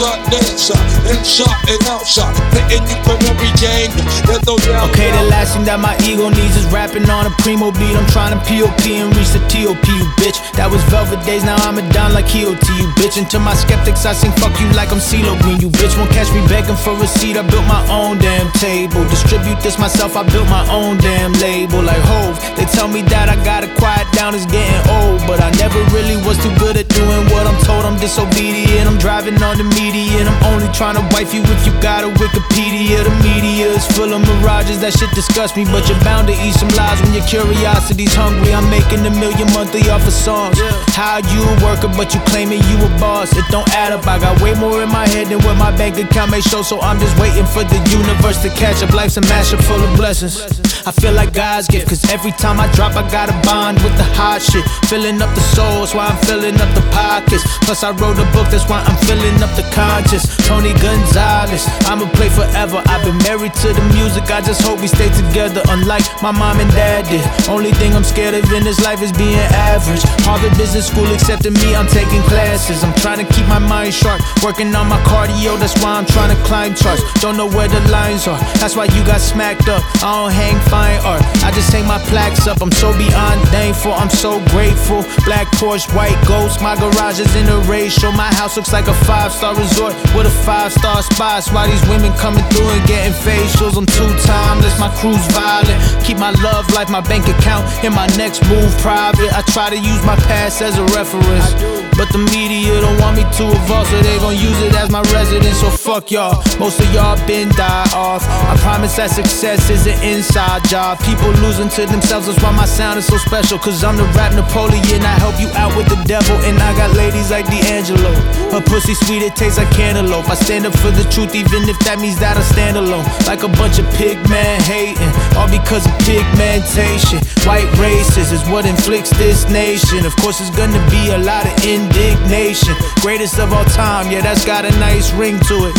Hookshot, 0.00 0.32
dancer, 0.32 0.80
in-shot 1.12 1.52
and 1.68 1.76
outshot. 1.84 2.32
Hitting 2.56 2.88
you 2.88 2.96
from 3.04 3.20
every 3.28 3.52
angle. 3.68 4.00
There's 4.24 4.40
no 4.48 4.56
doubt. 4.56 4.88
Okay, 4.88 5.12
the 5.12 5.28
last 5.28 5.52
thing 5.52 5.68
that 5.68 5.76
my 5.76 5.92
ego 6.08 6.32
needs 6.32 6.56
is 6.56 6.64
rapping 6.72 7.04
on 7.12 7.28
a 7.28 7.32
primo 7.44 7.68
beat. 7.68 7.92
I'm 7.92 8.08
trying 8.08 8.32
to 8.32 8.40
POP 8.48 8.80
and 8.88 9.12
reach 9.12 9.28
the 9.36 9.44
TOP, 9.52 9.84
you 9.84 10.08
bitch. 10.16 10.40
That 10.56 10.72
was 10.72 10.80
Velvet 10.88 11.20
Days, 11.28 11.44
now 11.44 11.60
I'm 11.68 11.76
a 11.76 11.84
down 11.92 12.16
like 12.16 12.32
EOT, 12.32 12.64
you 12.80 12.88
bitch. 12.96 13.20
And 13.20 13.28
to 13.28 13.36
my 13.36 13.52
skeptics, 13.52 14.08
I 14.08 14.16
sing 14.16 14.32
fuck 14.40 14.56
you 14.56 14.72
like 14.72 14.88
I'm 14.88 15.04
CeeLo 15.04 15.36
Green. 15.44 15.60
You 15.60 15.68
bitch 15.68 15.92
won't 16.00 16.08
catch 16.16 16.32
me 16.32 16.40
begging 16.48 16.80
for 16.80 16.96
a 16.96 17.04
seat. 17.04 17.36
I 17.36 17.44
built 17.44 17.68
my 17.68 17.84
own 17.92 18.16
damn 18.24 18.48
table. 18.56 19.04
Distribute 19.12 19.60
this 19.60 19.76
myself, 19.76 20.16
I 20.16 20.24
built 20.24 20.48
my 20.48 20.64
own 20.72 20.96
damn 21.04 21.36
label. 21.44 21.84
Like 21.84 22.00
Hove, 22.08 22.40
they 22.56 22.64
tell 22.72 22.88
me 22.88 23.04
that 23.12 23.28
I 23.28 23.36
gotta 23.44 23.68
quiet 23.76 24.08
down, 24.16 24.32
it's 24.32 24.48
getting 24.48 24.80
old. 24.96 25.20
But 25.28 25.44
I 25.44 25.52
never 25.60 25.76
really 25.92 26.16
was 26.24 26.40
too 26.40 26.52
good 26.56 26.80
at 26.80 26.88
doing 26.88 27.28
what 27.28 27.44
I'm 27.44 27.60
told. 27.68 27.84
I'm 27.84 28.00
disobedient, 28.00 28.88
I'm 28.88 28.96
driving 28.96 29.36
on 29.44 29.60
the 29.60 29.68
media. 29.76 29.89
And 29.90 30.28
I'm 30.28 30.54
only 30.54 30.70
trying 30.70 30.94
to 30.94 31.02
wife 31.10 31.34
you 31.34 31.42
if 31.42 31.66
you 31.66 31.74
got 31.82 32.04
a 32.04 32.10
Wikipedia. 32.14 33.02
The 33.02 33.10
media 33.26 33.66
is 33.66 33.82
full 33.98 34.14
of 34.14 34.22
mirages, 34.22 34.78
that 34.86 34.94
shit 34.94 35.10
disgusts 35.18 35.56
me. 35.56 35.64
But 35.66 35.88
you're 35.90 35.98
bound 36.06 36.30
to 36.30 36.34
eat 36.46 36.54
some 36.54 36.70
lies 36.78 37.02
when 37.02 37.10
your 37.10 37.26
curiosity's 37.26 38.14
hungry. 38.14 38.54
I'm 38.54 38.70
making 38.70 39.02
a 39.02 39.10
million 39.10 39.50
monthly 39.50 39.90
off 39.90 40.06
of 40.06 40.14
songs. 40.14 40.62
How 40.94 41.18
you 41.34 41.42
a 41.42 41.54
worker, 41.58 41.90
but 41.98 42.14
you 42.14 42.20
claiming 42.30 42.62
you 42.70 42.78
a 42.86 42.90
boss? 43.02 43.34
It 43.34 43.42
don't 43.50 43.66
add 43.74 43.90
up. 43.90 44.06
I 44.06 44.22
got 44.22 44.38
way 44.38 44.54
more 44.54 44.78
in 44.78 44.90
my 44.94 45.10
head 45.10 45.26
than 45.26 45.42
what 45.42 45.58
my 45.58 45.74
bank 45.74 45.98
account 45.98 46.30
may 46.30 46.40
show. 46.40 46.62
So 46.62 46.78
I'm 46.78 47.00
just 47.02 47.18
waiting 47.18 47.46
for 47.50 47.66
the 47.66 47.82
universe 47.90 48.38
to 48.46 48.50
catch 48.54 48.86
up. 48.86 48.94
Life's 48.94 49.18
a 49.18 49.26
mashup 49.26 49.58
full 49.66 49.82
of 49.82 49.90
blessings. 49.98 50.38
I 50.86 50.92
feel 50.92 51.12
like 51.12 51.34
God's 51.34 51.68
gift, 51.68 51.88
cause 51.88 52.08
every 52.10 52.32
time 52.32 52.58
I 52.58 52.70
drop, 52.72 52.96
I 52.96 53.04
got 53.10 53.28
a 53.28 53.36
bond 53.44 53.82
with 53.82 53.96
the 53.98 54.06
hot 54.16 54.40
shit. 54.40 54.64
Filling 54.88 55.20
up 55.20 55.34
the 55.34 55.44
souls, 55.52 55.94
why 55.94 56.06
I'm 56.06 56.16
filling 56.24 56.56
up 56.56 56.72
the 56.74 56.80
pockets. 56.92 57.44
Plus, 57.66 57.84
I 57.84 57.90
wrote 57.90 58.16
a 58.16 58.24
book, 58.32 58.48
that's 58.48 58.68
why 58.68 58.80
I'm 58.80 58.96
filling 59.04 59.42
up 59.42 59.52
the 59.56 59.66
conscious. 59.80 60.24
Tony 60.46 60.72
Gonzalez, 60.84 61.64
I'ma 61.88 62.06
play 62.12 62.28
forever. 62.28 62.82
I've 62.92 63.04
been 63.04 63.16
married 63.24 63.54
to 63.64 63.68
the 63.72 63.84
music, 63.96 64.24
I 64.30 64.40
just 64.40 64.60
hope 64.62 64.80
we 64.80 64.88
stay 64.88 65.08
together. 65.08 65.62
Unlike 65.68 66.04
my 66.22 66.32
mom 66.32 66.60
and 66.60 66.70
dad 66.72 67.08
did. 67.08 67.24
Only 67.48 67.72
thing 67.72 67.94
I'm 67.96 68.04
scared 68.04 68.34
of 68.34 68.44
in 68.52 68.64
this 68.64 68.80
life 68.84 69.00
is 69.00 69.12
being 69.12 69.40
average. 69.72 70.02
Harvard 70.28 70.54
Business 70.60 70.86
School 70.88 71.08
accepted 71.16 71.54
me, 71.62 71.74
I'm 71.74 71.88
taking 71.88 72.22
classes. 72.28 72.84
I'm 72.84 72.94
trying 73.00 73.24
to 73.24 73.28
keep 73.32 73.46
my 73.48 73.58
mind 73.58 73.94
sharp, 73.94 74.20
working 74.42 74.74
on 74.74 74.86
my 74.88 75.00
cardio, 75.08 75.58
that's 75.58 75.76
why 75.82 75.96
I'm 75.96 76.06
trying 76.06 76.34
to 76.34 76.40
climb 76.44 76.74
charts. 76.74 77.02
Don't 77.20 77.36
know 77.36 77.48
where 77.48 77.68
the 77.68 77.80
lines 77.88 78.28
are, 78.28 78.38
that's 78.60 78.76
why 78.76 78.84
you 78.84 79.00
got 79.08 79.20
smacked 79.20 79.68
up. 79.68 79.82
I 80.04 80.08
don't 80.20 80.32
hang 80.32 80.58
fine 80.68 81.00
art. 81.04 81.22
I 81.46 81.50
just 81.52 81.72
hang 81.72 81.86
my 81.86 81.98
plaques 82.10 82.46
up. 82.46 82.60
I'm 82.60 82.72
so 82.72 82.92
beyond 82.96 83.40
thankful. 83.48 83.92
I'm 83.92 84.10
so 84.10 84.40
grateful. 84.52 85.02
Black 85.24 85.46
Porsche, 85.58 85.88
white 85.94 86.18
ghost. 86.26 86.60
My 86.60 86.74
garage 86.76 87.20
is 87.20 87.32
in 87.36 87.48
a 87.48 87.58
ratio. 87.70 88.10
My 88.12 88.32
house 88.34 88.56
looks 88.56 88.72
like 88.72 88.88
a 88.88 88.94
five 89.08 89.32
star 89.32 89.54
resort 89.54 89.69
with 89.78 90.26
a 90.26 90.34
five 90.44 90.72
star 90.72 91.02
spots. 91.02 91.50
Why 91.52 91.66
these 91.66 91.82
women 91.88 92.12
coming 92.18 92.44
through 92.50 92.68
and 92.68 92.86
getting 92.86 93.12
facials? 93.12 93.76
I'm 93.76 93.86
too 93.86 94.10
timeless. 94.26 94.78
My 94.78 94.90
crew's 94.96 95.24
violent. 95.30 95.78
Keep 96.04 96.18
my 96.18 96.32
love 96.42 96.70
life, 96.72 96.90
my 96.90 97.00
bank 97.00 97.28
account, 97.28 97.66
and 97.84 97.94
my 97.94 98.06
next 98.16 98.42
move 98.48 98.70
private. 98.78 99.32
I 99.32 99.42
try 99.52 99.70
to 99.70 99.78
use 99.78 100.02
my 100.04 100.16
past 100.30 100.62
as 100.62 100.78
a 100.78 100.84
reference. 100.96 101.54
But 102.00 102.08
the 102.16 102.22
media 102.32 102.80
don't 102.80 102.96
want 102.96 103.20
me 103.20 103.24
to 103.28 103.44
evolve, 103.44 103.86
so 103.88 104.00
they 104.00 104.16
gon' 104.18 104.32
use 104.32 104.56
it 104.62 104.74
as 104.74 104.88
my 104.88 105.02
residence. 105.12 105.60
So 105.60 105.68
fuck 105.68 106.10
y'all. 106.10 106.40
Most 106.58 106.80
of 106.80 106.88
y'all 106.94 107.20
been 107.26 107.50
die 107.50 107.88
off. 107.92 108.24
I 108.24 108.56
promise 108.56 108.96
that 108.96 109.10
success 109.10 109.68
is 109.68 109.86
an 109.86 110.00
inside 110.00 110.64
job. 110.64 110.98
People 111.04 111.28
losing 111.44 111.68
to 111.76 111.84
themselves, 111.84 112.26
that's 112.26 112.40
why 112.42 112.56
my 112.56 112.64
sound 112.64 112.98
is 112.98 113.06
so 113.06 113.18
special. 113.18 113.58
Cause 113.58 113.84
I'm 113.84 113.96
the 113.96 114.08
rap 114.16 114.32
Napoleon. 114.32 115.04
I 115.04 115.12
help 115.20 115.36
you 115.36 115.52
out 115.60 115.76
with 115.76 115.92
the 115.92 116.00
devil, 116.08 116.39
and 116.50 116.58
I 116.58 116.74
got 116.74 116.90
ladies 116.96 117.30
like 117.30 117.46
D'Angelo. 117.46 118.10
Her 118.50 118.60
pussy 118.60 118.94
sweet, 118.94 119.22
it 119.22 119.36
tastes 119.36 119.58
like 119.58 119.70
cantaloupe. 119.70 120.28
I 120.28 120.34
stand 120.34 120.66
up 120.66 120.74
for 120.82 120.90
the 120.90 121.06
truth, 121.06 121.34
even 121.34 121.70
if 121.70 121.78
that 121.86 122.02
means 122.02 122.18
that 122.18 122.36
I 122.36 122.42
stand 122.42 122.76
alone. 122.76 123.06
Like 123.30 123.46
a 123.46 123.48
bunch 123.48 123.78
of 123.78 123.86
pig 123.94 124.18
men 124.28 124.58
hating, 124.66 125.12
all 125.38 125.46
because 125.46 125.86
of 125.86 125.94
pigmentation. 126.02 127.22
White 127.46 127.70
races 127.78 128.34
is 128.34 128.42
what 128.50 128.66
inflicts 128.66 129.14
this 129.14 129.46
nation. 129.48 130.04
Of 130.04 130.16
course, 130.18 130.42
it's 130.42 130.50
gonna 130.50 130.82
be 130.90 131.14
a 131.14 131.20
lot 131.22 131.46
of 131.46 131.54
indignation. 131.62 132.74
Greatest 132.98 133.38
of 133.38 133.54
all 133.54 133.64
time, 133.70 134.10
yeah, 134.10 134.20
that's 134.20 134.44
got 134.44 134.66
a 134.66 134.74
nice 134.82 135.14
ring 135.14 135.38
to 135.46 135.70
it. 135.70 135.74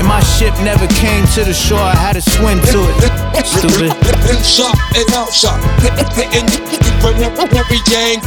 And 0.00 0.08
my 0.08 0.24
ship 0.40 0.56
never 0.64 0.88
came 0.96 1.28
to 1.36 1.44
the 1.44 1.54
shore, 1.54 1.84
I 1.84 1.94
had 1.94 2.16
to 2.16 2.24
swim 2.24 2.58
to 2.72 2.80
it. 2.88 2.96
Stupid. 3.44 3.92
Inside 4.32 4.72
and 6.32 6.48
you 6.48 6.64
from 7.36 7.52
every 7.52 7.84
doubt, 7.84 8.24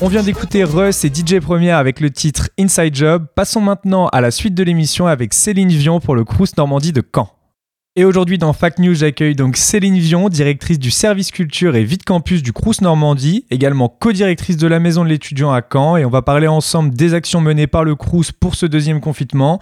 On 0.00 0.08
vient 0.08 0.22
d'écouter 0.22 0.64
Russ 0.64 1.04
et 1.04 1.08
DJ 1.08 1.40
Première 1.40 1.78
avec 1.78 2.00
le 2.00 2.10
titre 2.10 2.50
Inside 2.58 2.94
Job. 2.94 3.26
Passons 3.34 3.60
maintenant 3.60 4.08
à 4.08 4.20
la 4.20 4.30
suite 4.30 4.54
de 4.54 4.62
l'émission 4.62 5.06
avec 5.06 5.32
Céline 5.32 5.68
Vion 5.68 6.00
pour 6.00 6.14
le 6.14 6.24
Crous 6.24 6.56
Normandie 6.56 6.92
de 6.92 7.02
Caen. 7.02 7.39
Et 7.96 8.04
aujourd'hui 8.04 8.38
dans 8.38 8.52
Fact 8.52 8.78
News, 8.78 8.94
j'accueille 8.94 9.34
donc 9.34 9.56
Céline 9.56 9.98
Vion, 9.98 10.28
directrice 10.28 10.78
du 10.78 10.92
service 10.92 11.32
culture 11.32 11.74
et 11.74 11.82
vide 11.82 12.04
campus 12.04 12.40
du 12.40 12.52
Crous 12.52 12.80
Normandie, 12.82 13.46
également 13.50 13.88
co-directrice 13.88 14.56
de 14.56 14.68
la 14.68 14.78
maison 14.78 15.02
de 15.02 15.08
l'étudiant 15.08 15.50
à 15.50 15.60
Caen. 15.60 15.96
Et 15.96 16.04
on 16.04 16.08
va 16.08 16.22
parler 16.22 16.46
ensemble 16.46 16.94
des 16.94 17.14
actions 17.14 17.40
menées 17.40 17.66
par 17.66 17.82
le 17.82 17.96
Crous 17.96 18.30
pour 18.30 18.54
ce 18.54 18.64
deuxième 18.64 19.00
confinement. 19.00 19.60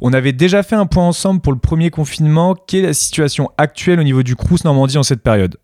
On 0.00 0.12
avait 0.12 0.32
déjà 0.32 0.62
fait 0.62 0.76
un 0.76 0.86
point 0.86 1.04
ensemble 1.04 1.40
pour 1.40 1.52
le 1.52 1.58
premier 1.58 1.90
confinement. 1.90 2.54
Quelle 2.54 2.84
est 2.84 2.86
la 2.86 2.94
situation 2.94 3.50
actuelle 3.58 3.98
au 3.98 4.04
niveau 4.04 4.22
du 4.22 4.36
Crous 4.36 4.62
Normandie 4.64 4.96
en 4.96 5.02
cette 5.02 5.24
période? 5.24 5.56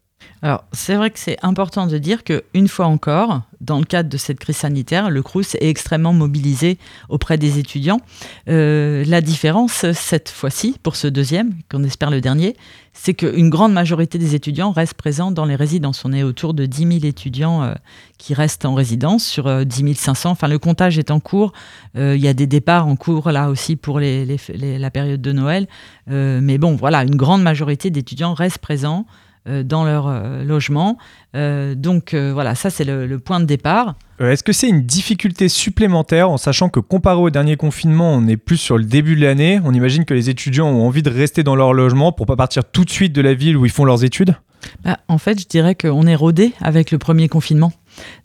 Alors, 0.43 0.65
c'est 0.73 0.95
vrai 0.95 1.11
que 1.11 1.19
c'est 1.19 1.37
important 1.43 1.87
de 1.87 1.99
dire 1.99 2.25
que 2.25 2.45
une 2.55 2.69
fois 2.69 2.87
encore, 2.87 3.43
dans 3.61 3.79
le 3.79 3.85
cadre 3.85 4.09
de 4.09 4.17
cette 4.17 4.39
crise 4.39 4.57
sanitaire, 4.57 5.11
le 5.11 5.23
Crous 5.23 5.55
est 5.55 5.69
extrêmement 5.69 6.15
mobilisé 6.15 6.79
auprès 7.11 7.37
des 7.37 7.59
étudiants. 7.59 8.01
Euh, 8.49 9.05
la 9.07 9.21
différence, 9.21 9.91
cette 9.93 10.31
fois-ci, 10.31 10.77
pour 10.83 10.97
ce 10.97 11.09
deuxième, 11.09 11.53
qu'on 11.71 11.85
espère 11.85 12.11
le 12.11 12.23
dernier, 12.23 12.57
c'est 12.95 13.13
qu'une 13.15 13.51
grande 13.51 13.73
majorité 13.73 14.19
des 14.19 14.35
étudiants 14.35 14.73
restent 14.73 14.95
présents 14.95 15.31
dans 15.31 15.45
les 15.45 15.57
résidences. 15.57 16.05
On 16.05 16.13
est 16.13 16.23
autour 16.23 16.55
de 16.55 16.65
10 16.65 17.01
000 17.01 17.05
étudiants 17.05 17.63
euh, 17.63 17.75
qui 18.17 18.33
restent 18.33 18.65
en 18.65 18.75
résidence 18.75 19.25
sur 19.25 19.47
euh, 19.47 19.65
10 19.65 19.95
500. 19.95 20.31
Enfin, 20.31 20.49
le 20.49 20.59
comptage 20.59 20.99
est 20.99 21.11
en 21.11 21.21
cours. 21.21 21.53
Euh, 21.97 22.17
Il 22.17 22.23
y 22.23 22.29
a 22.29 22.35
des 22.35 22.47
départs 22.47 22.87
en 22.87 22.97
cours 22.97 23.31
là 23.31 23.51
aussi 23.51 23.77
pour 23.77 24.01
la 24.01 24.91
période 24.91 25.21
de 25.21 25.33
Noël. 25.33 25.69
Euh, 26.11 26.41
mais 26.43 26.57
bon, 26.57 26.77
voilà, 26.77 27.03
une 27.03 27.17
grande 27.17 27.43
majorité 27.43 27.91
d'étudiants 27.91 28.35
restent 28.35 28.59
présents 28.59 29.07
euh, 29.07 29.30
dans 29.47 29.85
leur 29.85 30.07
euh, 30.07 30.45
logement. 30.45 30.99
Euh, 31.35 31.75
donc 31.75 32.15
euh, 32.15 32.33
voilà, 32.33 32.55
ça 32.55 32.71
c'est 32.71 32.85
le, 32.85 33.07
le 33.07 33.19
point 33.19 33.41
de 33.41 33.47
départ. 33.47 33.95
Euh, 34.21 34.31
Est-ce 34.31 34.43
que 34.43 34.53
c'est 34.53 34.69
une 34.69 34.83
difficulté 34.83 35.49
supplémentaire 35.49 36.29
en 36.31 36.37
sachant 36.37 36.69
que 36.69 36.81
comparé 36.81 37.21
au 37.21 37.31
dernier 37.31 37.57
confinement, 37.57 38.13
on 38.13 38.27
est 38.29 38.37
plus 38.37 38.59
sur 38.59 38.77
le 38.77 38.85
début 38.85 39.17
de 39.17 39.23
l'année? 39.23 39.61
On 39.65 39.73
imagine 39.73 40.05
que 40.05 40.15
les 40.15 40.29
étudiants 40.29 40.69
ont 40.69 40.87
envie 40.87 41.03
de 41.03 41.11
rester 41.11 41.43
dans 41.43 41.57
leur 41.57 41.73
logement 41.73 42.13
pour 42.13 42.27
pas 42.27 42.37
partir 42.37 42.65
tout 42.65 42.85
de 42.85 42.91
suite 42.91 43.13
de 43.15 43.23
la 43.23 43.35
ville 43.35 43.57
où 43.57 43.65
ils 43.65 43.73
font 43.73 43.85
leurs 43.85 44.05
études? 44.05 44.37
Bah, 44.85 44.99
en 45.09 45.17
fait, 45.17 45.41
je 45.41 45.47
dirais 45.47 45.75
qu'on 45.75 46.07
est 46.07 46.15
rodé 46.15 46.53
avec 46.61 46.91
le 46.91 46.99
premier 46.99 47.29
confinement. 47.29 47.73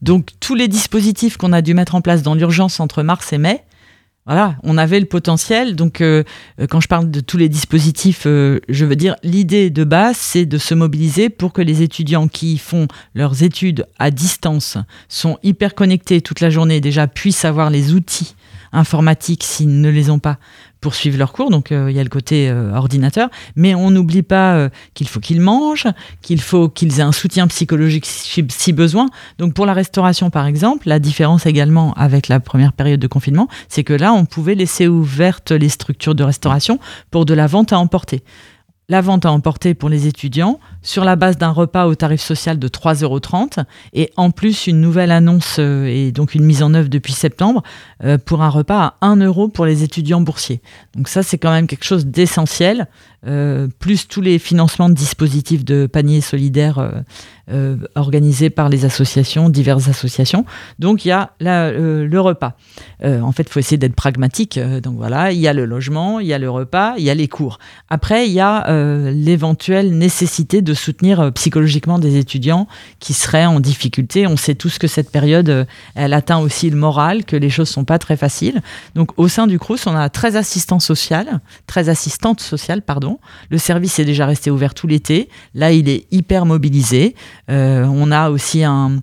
Donc 0.02 0.32
tous 0.42 0.54
les 0.54 0.68
dispositifs 0.68 1.38
qu'on 1.38 1.54
a 1.54 1.62
dû 1.62 1.74
mettre 1.74 1.96
en 1.96 2.02
place 2.02 2.24
dans 2.24 2.36
l'urgence 2.36 2.82
entre 2.82 3.04
mars 3.04 3.32
et 3.32 3.38
mai, 3.38 3.64
voilà, 4.26 4.56
on 4.64 4.78
avait 4.78 5.00
le 5.00 5.06
potentiel. 5.06 5.76
Donc 5.76 6.02
euh, 6.02 6.24
euh, 6.60 6.66
quand 6.68 6.80
je 6.82 6.88
parle 6.88 7.12
de 7.12 7.20
tous 7.20 7.38
les 7.38 7.48
dispositifs, 7.48 8.24
euh, 8.26 8.60
je 8.70 8.86
veux 8.86 8.96
dire 8.96 9.16
l'idée 9.22 9.70
de 9.70 9.84
base, 9.84 10.18
c'est 10.18 10.46
de 10.46 10.58
se 10.58 10.74
mobiliser 10.74 11.30
pour 11.30 11.54
que 11.54 11.62
les 11.62 11.84
étudiants 11.84 12.28
qui 12.28 12.58
font 12.58 12.88
leurs 13.14 13.44
études 13.44 13.86
à 14.00 14.10
distance, 14.10 14.78
sont 15.10 15.38
hyper 15.44 15.76
connectés 15.76 16.22
toute 16.22 16.40
la 16.40 16.50
journée, 16.50 16.82
déjà 16.82 17.08
puissent 17.08 17.46
avoir 17.46 17.70
les 17.70 17.94
outils 17.94 18.36
informatiques 18.76 19.44
s'ils 19.44 19.82
ne 19.82 19.90
les 19.90 20.10
ont 20.10 20.20
pas 20.20 20.38
pour 20.86 20.94
suivre 20.94 21.18
leurs 21.18 21.34
cours. 21.34 21.50
Donc 21.50 21.72
euh, 21.72 21.90
il 21.90 21.98
y 21.98 22.00
a 22.00 22.04
le 22.04 22.10
côté 22.10 22.48
euh, 22.48 22.72
ordinateur, 22.76 23.30
mais 23.56 23.74
on 23.74 23.90
n'oublie 23.90 24.22
pas 24.22 24.54
euh, 24.54 24.70
qu'il 24.94 25.08
faut 25.08 25.20
qu'ils 25.20 25.42
mangent, 25.42 25.88
qu'il 26.22 26.40
faut 26.40 26.70
qu'ils 26.70 27.00
aient 27.00 27.04
un 27.04 27.12
soutien 27.12 27.48
psychologique 27.48 28.06
si, 28.06 28.46
si 28.48 28.72
besoin. 28.72 29.08
Donc 29.40 29.56
pour 29.56 29.66
la 29.66 29.74
restauration 29.74 30.30
par 30.30 30.46
exemple, 30.46 30.88
la 30.88 31.00
différence 31.00 31.48
également 31.48 31.94
avec 31.94 32.28
la 32.28 32.40
première 32.40 32.74
période 32.74 33.00
de 33.00 33.08
confinement, 33.08 33.48
c'est 33.68 33.84
que 33.84 33.94
là 33.94 34.14
on 34.14 34.26
pouvait 34.26 34.54
laisser 34.54 34.88
ouvertes 34.88 35.52
les 35.52 35.70
structures 35.70 36.14
de 36.14 36.24
restauration 36.24 36.80
pour 37.10 37.26
de 37.26 37.34
la 37.34 37.48
vente 37.48 37.74
à 37.74 37.80
emporter. 37.80 38.24
La 38.88 39.02
vente 39.02 39.26
à 39.26 39.32
emporter 39.32 39.74
pour 39.74 39.90
les 39.90 40.06
étudiants 40.06 40.60
sur 40.84 41.04
la 41.06 41.16
base 41.16 41.40
d'un 41.40 41.50
repas 41.50 41.88
au 41.88 41.96
tarif 41.96 42.22
social 42.22 42.60
de 42.60 42.68
3,30 42.68 43.04
euros 43.04 43.20
et 43.94 44.12
en 44.16 44.30
plus 44.30 44.68
une 44.68 44.80
nouvelle 44.80 45.10
annonce 45.10 45.56
euh, 45.58 45.88
et 45.88 46.12
donc 46.12 46.36
une 46.36 46.46
mise 46.46 46.62
en 46.62 46.76
œuvre 46.76 46.88
depuis 46.88 47.14
septembre 47.14 47.64
euh, 48.04 48.20
pour 48.20 48.44
un 48.44 48.50
repas 48.50 48.98
à 49.02 49.08
1 49.08 49.16
euro 49.16 49.48
pour 49.48 49.66
les 49.66 49.82
étudiants 49.82 50.22
boursiers. 50.22 50.62
Donc 50.96 51.08
ça 51.08 51.24
c'est 51.24 51.40
quand 51.40 51.50
même 51.50 51.66
quelque 51.66 51.84
chose 51.84 52.06
d'essentiel, 52.06 52.88
euh, 53.26 53.68
plus 53.80 54.08
tous 54.08 54.22
les 54.22 54.38
financements 54.38 54.90
de 54.90 54.94
dispositifs 54.94 55.66
de 55.66 55.88
panier 55.88 56.22
solidaire 56.22 57.04
euh, 57.52 57.78
par 58.56 58.70
les 58.70 58.86
associations, 58.86 59.50
diverses 59.50 59.88
associations. 59.88 60.46
Donc 60.80 61.06
il 61.06 61.10
y 61.10 61.12
a 61.12 61.32
euh, 61.42 62.08
le 62.08 62.22
repas. 62.22 62.54
Euh, 63.04 63.22
en 63.22 63.32
fait, 63.32 63.44
il 63.44 63.50
faut 63.50 63.60
essayer 63.60 63.78
d'être 63.78 63.96
pragmatique. 63.96 64.58
euh, 64.58 64.82
donc 64.82 64.96
voilà, 64.98 65.32
il 65.32 65.40
y 65.40 65.48
a 65.48 65.54
le 65.54 65.66
logement, 65.66 66.20
il 66.20 66.28
y 66.28 66.34
a 66.34 66.40
le 66.40 66.50
repas, 66.50 66.96
il 66.98 67.04
y 67.04 67.10
a 67.10 67.16
les 67.16 67.28
cours. 67.28 67.60
Après, 67.90 68.28
il 68.28 68.34
y 68.34 68.40
a 68.40 68.66
l'éventuelle 69.12 69.98
nécessité 69.98 70.62
de 70.62 70.74
soutenir 70.74 71.32
psychologiquement 71.34 72.00
des 72.00 72.18
étudiants 72.18 72.68
qui 73.00 73.14
seraient 73.14 73.46
en 73.46 73.60
difficulté. 73.60 74.28
On 74.28 74.38
sait 74.38 74.56
tous 74.56 74.78
que 74.78 74.88
cette 74.88 75.12
période, 75.12 75.68
elle 75.96 76.14
atteint 76.14 76.40
aussi 76.40 76.70
le 76.70 76.78
moral, 76.78 77.26
que 77.26 77.36
les 77.36 77.50
choses 77.50 77.70
sont 77.70 77.86
pas 77.86 78.00
très 78.00 78.18
faciles. 78.18 78.62
Donc 78.96 79.12
au 79.18 79.28
sein 79.28 79.48
du 79.48 79.60
CRUS, 79.60 79.88
on 79.88 79.96
a 79.96 80.10
13 80.10 80.36
assistants 80.36 80.80
sociales, 80.80 81.40
13 81.68 81.90
assistantes 81.90 82.42
sociales, 82.42 82.82
pardon. 82.82 83.20
Le 83.50 83.58
service 83.58 84.00
est 84.00 84.06
déjà 84.06 84.26
resté 84.26 84.52
ouvert 84.52 84.74
tout 84.74 84.88
l'été. 84.88 85.30
Là, 85.54 85.72
il 85.72 85.90
est 85.90 86.08
hyper 86.12 86.46
mobilisé. 86.46 87.16
Euh, 87.50 87.86
on 87.86 88.12
a 88.12 88.30
aussi 88.30 88.64
un, 88.64 89.02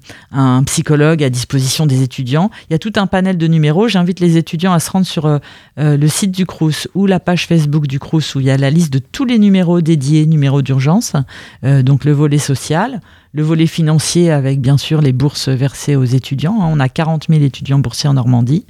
psychologue 0.67 1.23
à 1.23 1.31
disposition 1.31 1.87
des 1.87 2.03
étudiants. 2.03 2.51
Il 2.69 2.73
y 2.73 2.77
a 2.77 2.79
tout 2.79 2.93
un 2.97 3.07
panel 3.07 3.37
de 3.37 3.47
numéros. 3.47 3.89
J'invite 3.89 4.21
les 4.21 4.37
étudiants 4.37 4.73
à 4.73 4.81
se 4.81 4.91
rendre 4.91 5.07
sur 5.07 5.27
euh, 5.27 5.39
euh, 5.79 5.97
le 5.97 6.09
site 6.09 6.33
du 6.33 6.47
CRUS 6.47 6.89
ou 6.95 7.07
la 7.07 7.21
page 7.21 7.47
Facebook 7.47 7.87
du 7.87 7.99
CRUS 7.99 8.35
où 8.35 8.41
il 8.41 8.47
y 8.47 8.51
a 8.51 8.57
la 8.57 8.71
liste 8.71 8.93
de 8.93 8.99
tous 8.99 9.25
les 9.25 9.39
numéros 9.39 9.81
dédiés, 9.81 10.27
numéros 10.27 10.63
d'urgence, 10.63 11.15
donc 11.63 12.05
le 12.05 12.13
volet 12.13 12.39
social, 12.39 13.01
le 13.33 13.43
volet 13.43 13.67
financier 13.67 14.31
avec 14.31 14.61
bien 14.61 14.77
sûr 14.77 15.01
les 15.01 15.13
bourses 15.13 15.49
versées 15.49 15.97
aux 15.97 16.05
étudiants. 16.05 16.61
hein. 16.61 16.69
On 16.71 16.81
a 16.81 16.89
40 16.89 17.27
000 17.29 17.43
étudiants 17.43 17.79
boursiers 17.79 18.09
en 18.09 18.15
Normandie. 18.15 18.67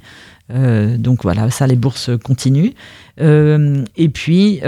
Donc 0.49 1.23
voilà, 1.23 1.49
ça, 1.49 1.67
les 1.67 1.75
bourses 1.75 2.11
continuent. 2.23 2.73
Et 3.17 4.09
puis, 4.09 4.61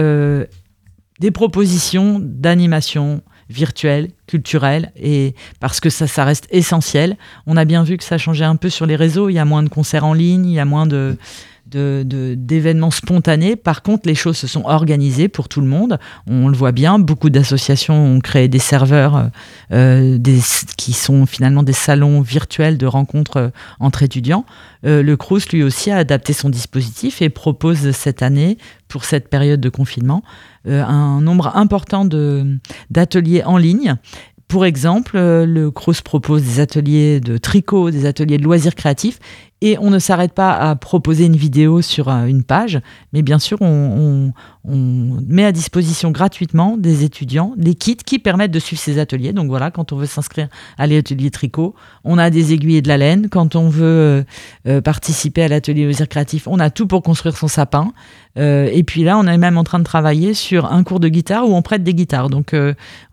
des 1.19 1.31
propositions 1.31 2.19
d'animation 2.21 3.21
virtuelle, 3.49 4.09
culturelle, 4.27 4.91
et 4.95 5.35
parce 5.59 5.79
que 5.79 5.89
ça, 5.89 6.07
ça 6.07 6.25
reste 6.25 6.47
essentiel. 6.51 7.17
On 7.45 7.57
a 7.57 7.65
bien 7.65 7.83
vu 7.83 7.97
que 7.97 8.03
ça 8.03 8.17
changeait 8.17 8.45
un 8.45 8.55
peu 8.55 8.69
sur 8.69 8.85
les 8.85 8.95
réseaux. 8.95 9.29
Il 9.29 9.33
y 9.33 9.39
a 9.39 9.45
moins 9.45 9.63
de 9.63 9.69
concerts 9.69 10.05
en 10.05 10.13
ligne, 10.13 10.45
il 10.45 10.53
y 10.53 10.59
a 10.59 10.65
moins 10.65 10.87
de, 10.87 11.17
de- 11.67 12.03
de- 12.05 12.35
d'événements 12.35 12.91
spontanés. 12.91 13.55
Par 13.55 13.81
contre, 13.81 14.07
les 14.07 14.15
choses 14.15 14.37
se 14.37 14.47
sont 14.47 14.63
organisées 14.65 15.27
pour 15.27 15.49
tout 15.49 15.61
le 15.61 15.67
monde. 15.67 15.97
On 16.27 16.47
le 16.47 16.55
voit 16.55 16.71
bien, 16.71 16.99
beaucoup 16.99 17.29
d'associations 17.29 17.95
ont 18.15 18.19
créé 18.19 18.47
des 18.47 18.59
serveurs 18.59 19.29
euh, 19.71 20.17
qui 20.77 20.93
sont 20.93 21.25
finalement 21.25 21.63
des 21.63 21.73
salons 21.73 22.21
virtuels 22.21 22.77
de 22.77 22.85
rencontres 22.85 23.37
euh, 23.37 23.49
entre 23.79 24.03
étudiants. 24.03 24.45
Euh, 24.85 25.01
le 25.01 25.17
Crous, 25.17 25.49
lui 25.51 25.63
aussi, 25.63 25.91
a 25.91 25.97
adapté 25.97 26.33
son 26.33 26.49
dispositif 26.49 27.21
et 27.21 27.29
propose 27.29 27.91
cette 27.91 28.21
année, 28.21 28.57
pour 28.87 29.03
cette 29.03 29.29
période 29.29 29.59
de 29.59 29.69
confinement, 29.69 30.23
un 30.67 31.19
nombre 31.19 31.55
important 31.57 32.05
de- 32.05 32.57
d'ateliers 32.91 33.43
en 33.43 33.57
ligne. 33.57 33.95
Pour 34.47 34.63
exemple, 34.65 35.17
le 35.17 35.69
Crous 35.71 36.01
propose 36.01 36.43
des 36.43 36.59
ateliers 36.59 37.19
de 37.19 37.37
tricot, 37.37 37.89
des 37.89 38.05
ateliers 38.05 38.37
de 38.37 38.43
loisirs 38.43 38.75
créatifs, 38.75 39.19
et 39.61 39.77
on 39.79 39.89
ne 39.89 39.99
s'arrête 39.99 40.33
pas 40.33 40.53
à 40.53 40.75
proposer 40.75 41.25
une 41.25 41.37
vidéo 41.37 41.81
sur 41.81 42.09
euh, 42.09 42.25
une 42.25 42.43
page, 42.43 42.81
mais 43.13 43.21
bien 43.21 43.39
sûr, 43.39 43.57
on, 43.61 44.33
met 44.67 45.45
à 45.45 45.51
disposition 45.51 46.09
gratuitement 46.09 46.75
des 46.75 47.03
étudiants 47.03 47.53
les 47.55 47.75
kits 47.75 47.95
qui 47.95 48.17
permettent 48.17 48.51
de 48.51 48.59
suivre 48.59 48.81
ces 48.81 48.97
ateliers. 48.97 49.31
Donc 49.31 49.47
voilà, 49.47 49.69
quand 49.69 49.93
on 49.93 49.95
veut 49.95 50.07
s'inscrire 50.07 50.47
à 50.77 50.87
l'atelier 50.87 51.29
tricot, 51.29 51.75
on 52.03 52.17
a 52.17 52.31
des 52.31 52.51
aiguilles 52.51 52.77
et 52.77 52.81
de 52.81 52.87
la 52.87 52.97
laine. 52.97 53.29
Quand 53.29 53.55
on 53.55 53.69
veut 53.69 53.83
euh, 53.85 54.23
euh, 54.67 54.81
participer 54.81 55.43
à 55.43 55.47
l'atelier 55.47 55.83
loisirs 55.83 56.09
créatifs, 56.09 56.47
on 56.47 56.59
a 56.59 56.71
tout 56.71 56.87
pour 56.87 57.03
construire 57.03 57.37
son 57.37 57.47
sapin. 57.47 57.93
Et 58.37 58.83
puis 58.85 59.05
là, 59.05 59.17
on 59.17 59.25
est 59.27 59.37
même 59.37 59.57
en 59.57 59.63
train 59.63 59.79
de 59.79 59.85
travailler 59.85 60.33
sur 60.33 60.65
un 60.65 60.83
cours 60.83 60.99
de 60.99 61.07
guitare 61.07 61.47
où 61.47 61.55
on 61.55 61.61
prête 61.61 61.83
des 61.83 61.93
guitares. 61.93 62.29
Donc 62.29 62.53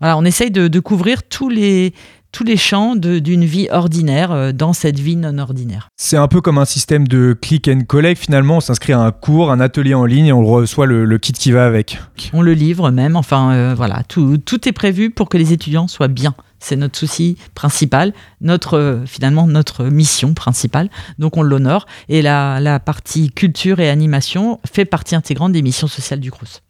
voilà, 0.01 0.17
on 0.17 0.25
essaye 0.25 0.51
de 0.51 0.79
couvrir 0.81 1.23
tous 1.23 1.47
les, 1.47 1.93
tous 2.33 2.43
les 2.43 2.57
champs 2.57 2.97
d'une 2.97 3.45
vie 3.45 3.69
ordinaire 3.71 4.31
euh, 4.31 4.51
dans 4.51 4.73
cette 4.73 4.99
vie 4.99 5.15
non 5.15 5.37
ordinaire. 5.37 5.87
C'est 5.95 6.17
un 6.17 6.27
peu 6.27 6.41
comme 6.41 6.57
un 6.57 6.65
système 6.65 7.07
de 7.07 7.37
click 7.39 7.69
and 7.69 7.81
collect 7.87 8.19
finalement. 8.19 8.57
On 8.57 8.59
s'inscrit 8.59 8.91
à 8.91 8.99
un 8.99 9.11
cours, 9.11 9.51
un 9.51 9.61
atelier 9.61 9.93
en 9.93 10.05
ligne 10.05 10.25
et 10.25 10.33
on 10.33 10.43
reçoit 10.43 10.87
le, 10.87 11.05
le 11.05 11.17
kit 11.19 11.31
qui 11.31 11.51
va 11.51 11.65
avec. 11.65 12.01
On 12.33 12.41
le 12.41 12.53
livre 12.53 12.91
même. 12.91 13.15
Enfin, 13.15 13.53
euh, 13.53 13.73
voilà, 13.77 14.03
tout, 14.09 14.37
tout 14.39 14.67
est 14.67 14.73
prévu 14.73 15.11
pour 15.11 15.29
que 15.29 15.37
les 15.37 15.53
étudiants 15.53 15.87
soient 15.87 16.07
bien. 16.07 16.33
C'est 16.59 16.75
notre 16.75 16.97
souci 16.97 17.37
principal, 17.53 18.13
notre 18.41 18.77
euh, 18.77 19.05
finalement 19.05 19.45
notre 19.45 19.85
mission 19.85 20.33
principale. 20.33 20.89
Donc 21.19 21.37
on 21.37 21.43
l'honore. 21.43 21.85
Et 22.09 22.23
la, 22.23 22.59
la 22.59 22.79
partie 22.79 23.29
culture 23.29 23.79
et 23.79 23.89
animation 23.89 24.59
fait 24.65 24.85
partie 24.85 25.15
intégrante 25.15 25.51
des 25.51 25.61
missions 25.61 25.87
sociales 25.87 26.19
du 26.19 26.31
Crous. 26.31 26.62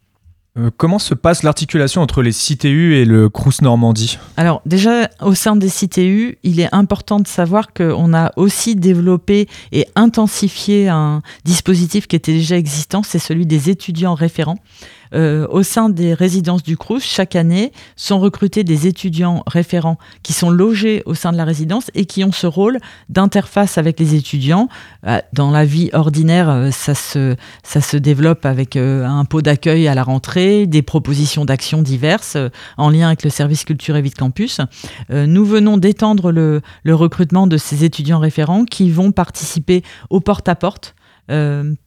Euh, 0.56 0.70
comment 0.76 1.00
se 1.00 1.14
passe 1.14 1.42
l'articulation 1.42 2.00
entre 2.00 2.22
les 2.22 2.30
CTU 2.30 2.94
et 2.94 3.04
le 3.04 3.28
Crous 3.28 3.60
Normandie? 3.60 4.18
Alors 4.36 4.62
déjà, 4.66 5.10
au 5.20 5.34
sein 5.34 5.56
des 5.56 5.68
CTU, 5.68 6.38
il 6.44 6.60
est 6.60 6.72
important 6.72 7.18
de 7.18 7.26
savoir 7.26 7.72
qu'on 7.72 8.14
a 8.14 8.30
aussi 8.36 8.76
développé 8.76 9.48
et 9.72 9.88
intensifié 9.96 10.88
un 10.88 11.22
dispositif 11.44 12.06
qui 12.06 12.14
était 12.14 12.32
déjà 12.32 12.56
existant, 12.56 13.02
c'est 13.02 13.18
celui 13.18 13.46
des 13.46 13.68
étudiants 13.68 14.14
référents. 14.14 14.58
Euh, 15.14 15.46
au 15.48 15.62
sein 15.62 15.88
des 15.88 16.14
résidences 16.14 16.62
du 16.62 16.76
Crous, 16.76 17.02
chaque 17.02 17.36
année, 17.36 17.72
sont 17.96 18.18
recrutés 18.18 18.64
des 18.64 18.86
étudiants 18.86 19.42
référents 19.46 19.98
qui 20.22 20.32
sont 20.32 20.50
logés 20.50 21.02
au 21.06 21.14
sein 21.14 21.32
de 21.32 21.36
la 21.36 21.44
résidence 21.44 21.90
et 21.94 22.04
qui 22.04 22.24
ont 22.24 22.32
ce 22.32 22.46
rôle 22.46 22.78
d'interface 23.08 23.78
avec 23.78 24.00
les 24.00 24.14
étudiants. 24.14 24.68
Euh, 25.06 25.20
Dans 25.32 25.50
la 25.50 25.64
vie 25.64 25.90
ordinaire, 25.92 26.48
euh, 26.48 26.70
ça 26.70 26.94
se, 26.94 27.96
développe 27.96 28.44
avec 28.44 28.76
un 28.76 29.24
pot 29.24 29.40
d'accueil 29.40 29.86
à 29.88 29.94
la 29.94 30.02
rentrée, 30.02 30.66
des 30.66 30.82
propositions 30.82 31.44
d'actions 31.44 31.82
diverses 31.82 32.36
en 32.76 32.90
lien 32.90 33.06
avec 33.06 33.22
le 33.22 33.30
service 33.30 33.64
culture 33.64 33.96
et 33.96 34.02
vie 34.02 34.10
de 34.10 34.14
campus. 34.14 34.60
Nous 35.10 35.44
venons 35.44 35.76
d'étendre 35.76 36.32
le, 36.32 36.62
recrutement 36.86 37.46
de 37.46 37.56
ces 37.56 37.84
étudiants 37.84 38.18
référents 38.18 38.64
qui 38.64 38.90
vont 38.90 39.12
participer 39.12 39.82
au 40.10 40.20
porte-à-porte. 40.20 40.94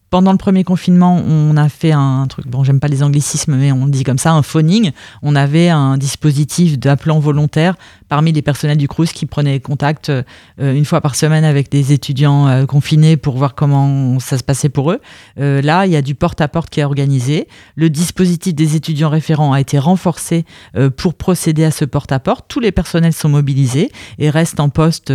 Pendant 0.10 0.32
le 0.32 0.38
premier 0.38 0.64
confinement, 0.64 1.22
on 1.28 1.58
a 1.58 1.68
fait 1.70 1.92
un 1.92 2.26
truc, 2.28 2.48
bon, 2.48 2.64
j'aime 2.64 2.80
pas 2.80 2.88
les 2.88 3.04
anglicismes, 3.04 3.56
mais 3.56 3.72
on 3.72 3.88
dit 3.88 4.04
comme 4.04 4.18
ça, 4.18 4.32
un 4.32 4.42
phoning. 4.42 4.92
On 5.22 5.36
avait 5.36 5.70
un 5.70 5.98
dispositif 5.98 6.80
d'appelant 6.80 7.20
volontaire 7.20 7.76
parmi 8.08 8.32
les 8.32 8.42
personnels 8.42 8.78
du 8.78 8.88
Crous 8.88 9.12
qui 9.12 9.26
prenaient 9.26 9.60
contact 9.60 10.10
euh, 10.10 10.24
une 10.60 10.86
fois 10.86 11.02
par 11.02 11.16
semaine 11.16 11.44
avec 11.44 11.70
des 11.70 11.92
étudiants 11.92 12.48
euh, 12.48 12.66
confinés 12.66 13.18
pour 13.18 13.38
voir 13.38 13.56
comment 13.56 14.20
ça 14.20 14.38
se 14.38 14.44
passait 14.44 14.70
pour 14.70 14.92
eux. 14.92 15.02
Euh, 15.40 15.62
là, 15.62 15.86
il 15.86 15.92
y 15.92 15.96
a 15.96 16.02
du 16.02 16.16
porte-à-porte 16.16 16.70
qui 16.70 16.80
est 16.80 16.84
organisé. 16.84 17.48
Le 17.76 17.90
dispositif 17.90 18.56
des 18.56 18.76
étudiants 18.76 19.10
référents 19.10 19.54
a 19.54 19.60
été 19.60 19.80
renforcé 19.80 20.46
pour 20.96 21.16
procéder 21.16 21.64
à 21.64 21.72
ce 21.72 21.86
porte-à-porte. 21.86 22.46
Tous 22.48 22.60
les 22.60 22.72
personnels 22.72 23.14
sont 23.14 23.30
mobilisés 23.30 23.92
et 24.20 24.30
restent 24.30 24.60
en 24.60 24.70
poste 24.70 25.12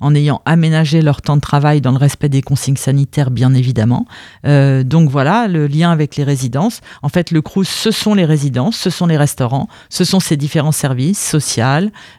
en 0.00 0.14
ayant 0.14 0.42
aménagé 0.44 1.02
leur 1.02 1.22
temps 1.22 1.36
de 1.36 1.40
travail 1.40 1.80
dans 1.80 1.90
le 1.90 1.98
respect 1.98 2.28
des 2.28 2.42
consignes 2.42 2.76
sanitaires, 2.76 3.30
bien 3.30 3.54
évidemment. 3.54 4.06
Euh, 4.46 4.84
donc 4.84 5.10
voilà, 5.10 5.48
le 5.48 5.66
lien 5.66 5.90
avec 5.90 6.16
les 6.16 6.24
résidences. 6.24 6.80
En 7.02 7.08
fait, 7.08 7.30
le 7.30 7.42
Crous, 7.42 7.68
ce 7.68 7.90
sont 7.90 8.14
les 8.14 8.24
résidences, 8.24 8.76
ce 8.76 8.90
sont 8.90 9.06
les 9.06 9.16
restaurants, 9.16 9.68
ce 9.88 10.04
sont 10.04 10.20
ces 10.20 10.36
différents 10.36 10.72
services 10.72 11.20
sociaux, 11.20 11.56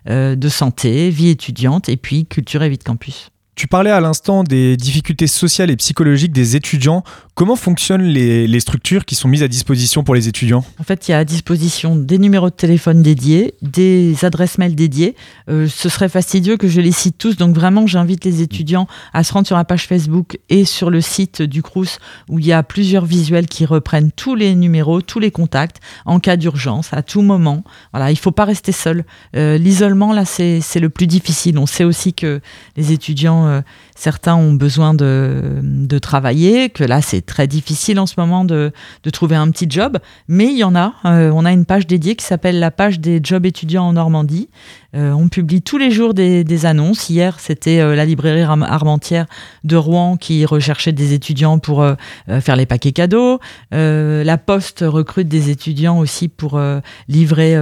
euh, 0.09 0.35
de 0.35 0.49
santé, 0.49 1.09
vie 1.09 1.29
étudiante 1.29 1.89
et 1.89 1.97
puis 1.97 2.25
culture 2.25 2.63
et 2.63 2.69
vie 2.69 2.77
de 2.77 2.83
campus. 2.83 3.29
Tu 3.55 3.67
parlais 3.67 3.89
à 3.89 3.99
l'instant 3.99 4.43
des 4.43 4.77
difficultés 4.77 5.25
sociales 5.25 5.71
et 5.71 5.75
psychologiques 5.75 6.31
des 6.31 6.55
étudiants. 6.55 7.03
Comment 7.37 7.55
fonctionnent 7.55 8.01
les, 8.01 8.59
structures 8.59 9.05
qui 9.05 9.13
sont 9.13 9.27
mises 9.27 9.43
à 9.43 9.47
disposition 9.47 10.03
pour 10.03 10.15
les 10.15 10.27
étudiants? 10.27 10.65
En 10.79 10.83
fait, 10.83 11.07
il 11.07 11.11
y 11.11 11.13
a 11.13 11.19
à 11.19 11.23
disposition 11.23 11.95
des 11.95 12.17
numéros 12.17 12.49
de 12.49 12.55
téléphone 12.55 13.03
dédiés, 13.03 13.53
des 13.61 14.25
adresses 14.25 14.57
mail 14.57 14.73
dédiées. 14.73 15.15
Euh, 15.47 15.67
ce 15.67 15.87
serait 15.87 16.09
fastidieux 16.09 16.57
que 16.57 16.67
je 16.67 16.81
les 16.81 16.91
cite 16.91 17.19
tous, 17.19 17.37
donc 17.37 17.53
vraiment, 17.53 17.85
j'invite 17.85 18.25
les 18.25 18.41
étudiants 18.41 18.87
à 19.13 19.23
se 19.23 19.33
rendre 19.33 19.45
sur 19.45 19.55
la 19.55 19.65
page 19.65 19.85
Facebook 19.85 20.39
et 20.49 20.65
sur 20.65 20.89
le 20.89 20.99
site 20.99 21.43
du 21.43 21.61
Crous 21.61 21.99
où 22.27 22.39
il 22.39 22.47
y 22.47 22.53
a 22.53 22.63
plusieurs 22.63 23.05
visuels 23.05 23.45
qui 23.45 23.67
reprennent 23.67 24.11
tous 24.11 24.33
les 24.33 24.55
numéros, 24.55 25.03
tous 25.03 25.19
les 25.19 25.29
contacts 25.29 25.77
en 26.07 26.19
cas 26.19 26.37
d'urgence, 26.37 26.91
à 26.91 27.03
tout 27.03 27.21
moment. 27.21 27.63
Voilà, 27.93 28.09
il 28.09 28.17
faut 28.17 28.31
pas 28.31 28.45
rester 28.45 28.71
seul. 28.71 29.05
Euh, 29.35 29.59
L'isolement, 29.59 30.11
là, 30.11 30.25
c'est 30.25 30.79
le 30.79 30.89
plus 30.89 31.05
difficile. 31.05 31.59
On 31.59 31.67
sait 31.67 31.83
aussi 31.83 32.15
que 32.15 32.41
les 32.77 32.93
étudiants, 32.93 33.45
euh, 33.45 33.61
certains 33.97 34.35
ont 34.35 34.53
besoin 34.53 34.93
de, 34.93 35.99
travailler, 35.99 36.69
que 36.69 36.83
là, 36.83 37.01
c'est 37.01 37.25
très 37.25 37.47
difficile 37.47 37.99
en 37.99 38.05
ce 38.05 38.13
moment 38.17 38.45
de, 38.45 38.71
trouver 39.11 39.35
un 39.35 39.49
petit 39.49 39.65
job, 39.69 39.97
mais 40.27 40.45
il 40.45 40.57
y 40.57 40.63
en 40.63 40.75
a. 40.75 40.93
Euh, 41.05 41.31
on 41.33 41.43
a 41.43 41.51
une 41.51 41.65
page 41.65 41.87
dédiée 41.87 42.15
qui 42.15 42.23
s'appelle 42.23 42.59
la 42.59 42.69
page 42.69 42.99
des 42.99 43.19
jobs 43.23 43.45
étudiants 43.45 43.85
en 43.85 43.93
Normandie. 43.93 44.49
Euh, 44.95 45.11
on 45.11 45.27
publie 45.27 45.61
tous 45.61 45.77
les 45.77 45.89
jours 45.89 46.13
des, 46.13 46.65
annonces. 46.65 47.09
Hier, 47.09 47.39
c'était 47.39 47.79
euh, 47.79 47.95
la 47.95 48.05
librairie 48.05 48.41
Armentière 48.41 49.25
de 49.63 49.75
Rouen 49.75 50.17
qui 50.17 50.45
recherchait 50.45 50.91
des 50.91 51.13
étudiants 51.13 51.57
pour 51.57 51.85
faire 52.27 52.55
les 52.55 52.65
paquets 52.65 52.91
cadeaux. 52.91 53.39
La 53.71 54.37
Poste 54.37 54.83
recrute 54.87 55.27
des 55.27 55.49
étudiants 55.49 55.97
aussi 55.97 56.27
pour 56.27 56.59
livrer 57.07 57.55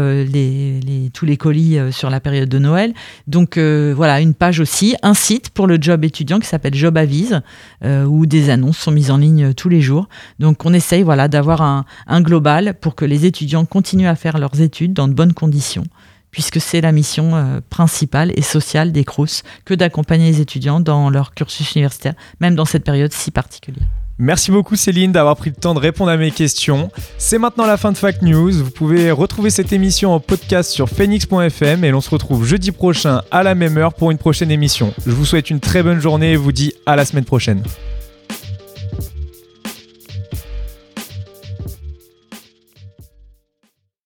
tous 1.14 1.26
les 1.26 1.38
colis 1.38 1.78
sur 1.92 2.10
la 2.10 2.20
période 2.20 2.50
de 2.50 2.60
Noël. 2.60 2.94
Donc 3.28 3.58
voilà, 3.58 4.20
une 4.20 4.34
page 4.34 4.60
aussi, 4.60 4.96
un 5.02 5.14
site 5.14 5.50
pour 5.50 5.68
le 5.68 5.78
job 5.80 6.04
étudiant 6.04 6.25
qui 6.26 6.48
s'appelle 6.48 6.76
Job 6.76 6.98
Avise, 6.98 7.42
euh, 7.84 8.06
où 8.06 8.26
des 8.26 8.50
annonces 8.50 8.78
sont 8.78 8.92
mises 8.92 9.12
en 9.12 9.18
ligne 9.18 9.46
euh, 9.46 9.54
tous 9.54 9.70
les 9.70 9.82
jours. 9.82 10.08
Donc 10.40 10.66
on 10.66 10.74
essaye 10.74 11.04
voilà, 11.04 11.28
d'avoir 11.28 11.62
un, 11.62 11.86
global 12.22 12.76
pour 12.80 12.96
que 12.96 13.06
les 13.06 13.26
étudiants 13.26 13.66
continuent 13.66 14.08
à 14.08 14.16
faire 14.16 14.38
leurs 14.38 14.62
études 14.62 14.94
dans 14.94 15.08
de 15.08 15.14
bonnes 15.14 15.34
conditions 15.34 15.84
puisque 16.32 16.60
c'est 16.60 16.82
la 16.82 16.92
mission 16.92 17.34
euh, 17.36 17.62
principale 17.70 18.34
et 18.36 18.42
sociale 18.42 18.92
des 18.92 19.06
CROUS 19.06 19.44
que 19.64 19.74
d'accompagner 19.74 20.32
les 20.32 20.42
étudiants 20.42 20.82
dans 20.82 21.10
leur 21.10 21.34
cursus 21.34 21.76
universitaire, 21.76 22.14
même 22.42 22.56
dans 22.56 22.66
cette 22.66 22.84
période 22.84 23.14
si 23.14 23.32
particulière. 23.32 23.88
Merci 24.18 24.52
beaucoup 24.52 24.78
Céline 24.78 25.12
d'avoir 25.12 25.36
pris 25.36 25.50
le 25.50 25.58
temps 25.58 25.74
de 25.74 25.80
répondre 25.80 26.10
à 26.10 26.16
mes 26.16 26.32
questions. 26.32 26.90
C'est 27.18 27.38
maintenant 27.38 27.66
la 27.66 27.76
fin 27.76 27.92
de 27.92 27.98
Fact 27.98 28.22
News. 28.22 28.52
Vous 28.52 28.72
pouvez 28.72 29.12
retrouver 29.12 29.50
cette 29.50 29.74
émission 29.74 30.14
en 30.14 30.22
podcast 30.22 30.72
sur 30.72 30.88
phoenix.fm 30.88 31.84
et 31.84 31.92
l'on 31.92 32.00
se 32.00 32.10
retrouve 32.10 32.46
jeudi 32.46 32.72
prochain 32.72 33.24
à 33.30 33.44
la 33.44 33.56
même 33.56 33.78
heure 33.78 33.94
pour 33.94 34.12
une 34.12 34.18
prochaine 34.18 34.52
émission. 34.52 34.94
Je 35.06 35.12
vous 35.12 35.26
souhaite 35.26 35.50
une 35.50 35.60
très 35.60 35.84
bonne 35.84 36.00
journée 36.00 36.32
et 36.32 36.38
vous 36.38 36.54
dis 36.54 36.74
à 36.86 36.96
la 36.96 37.04
semaine 37.04 37.26
prochaine. 37.26 37.62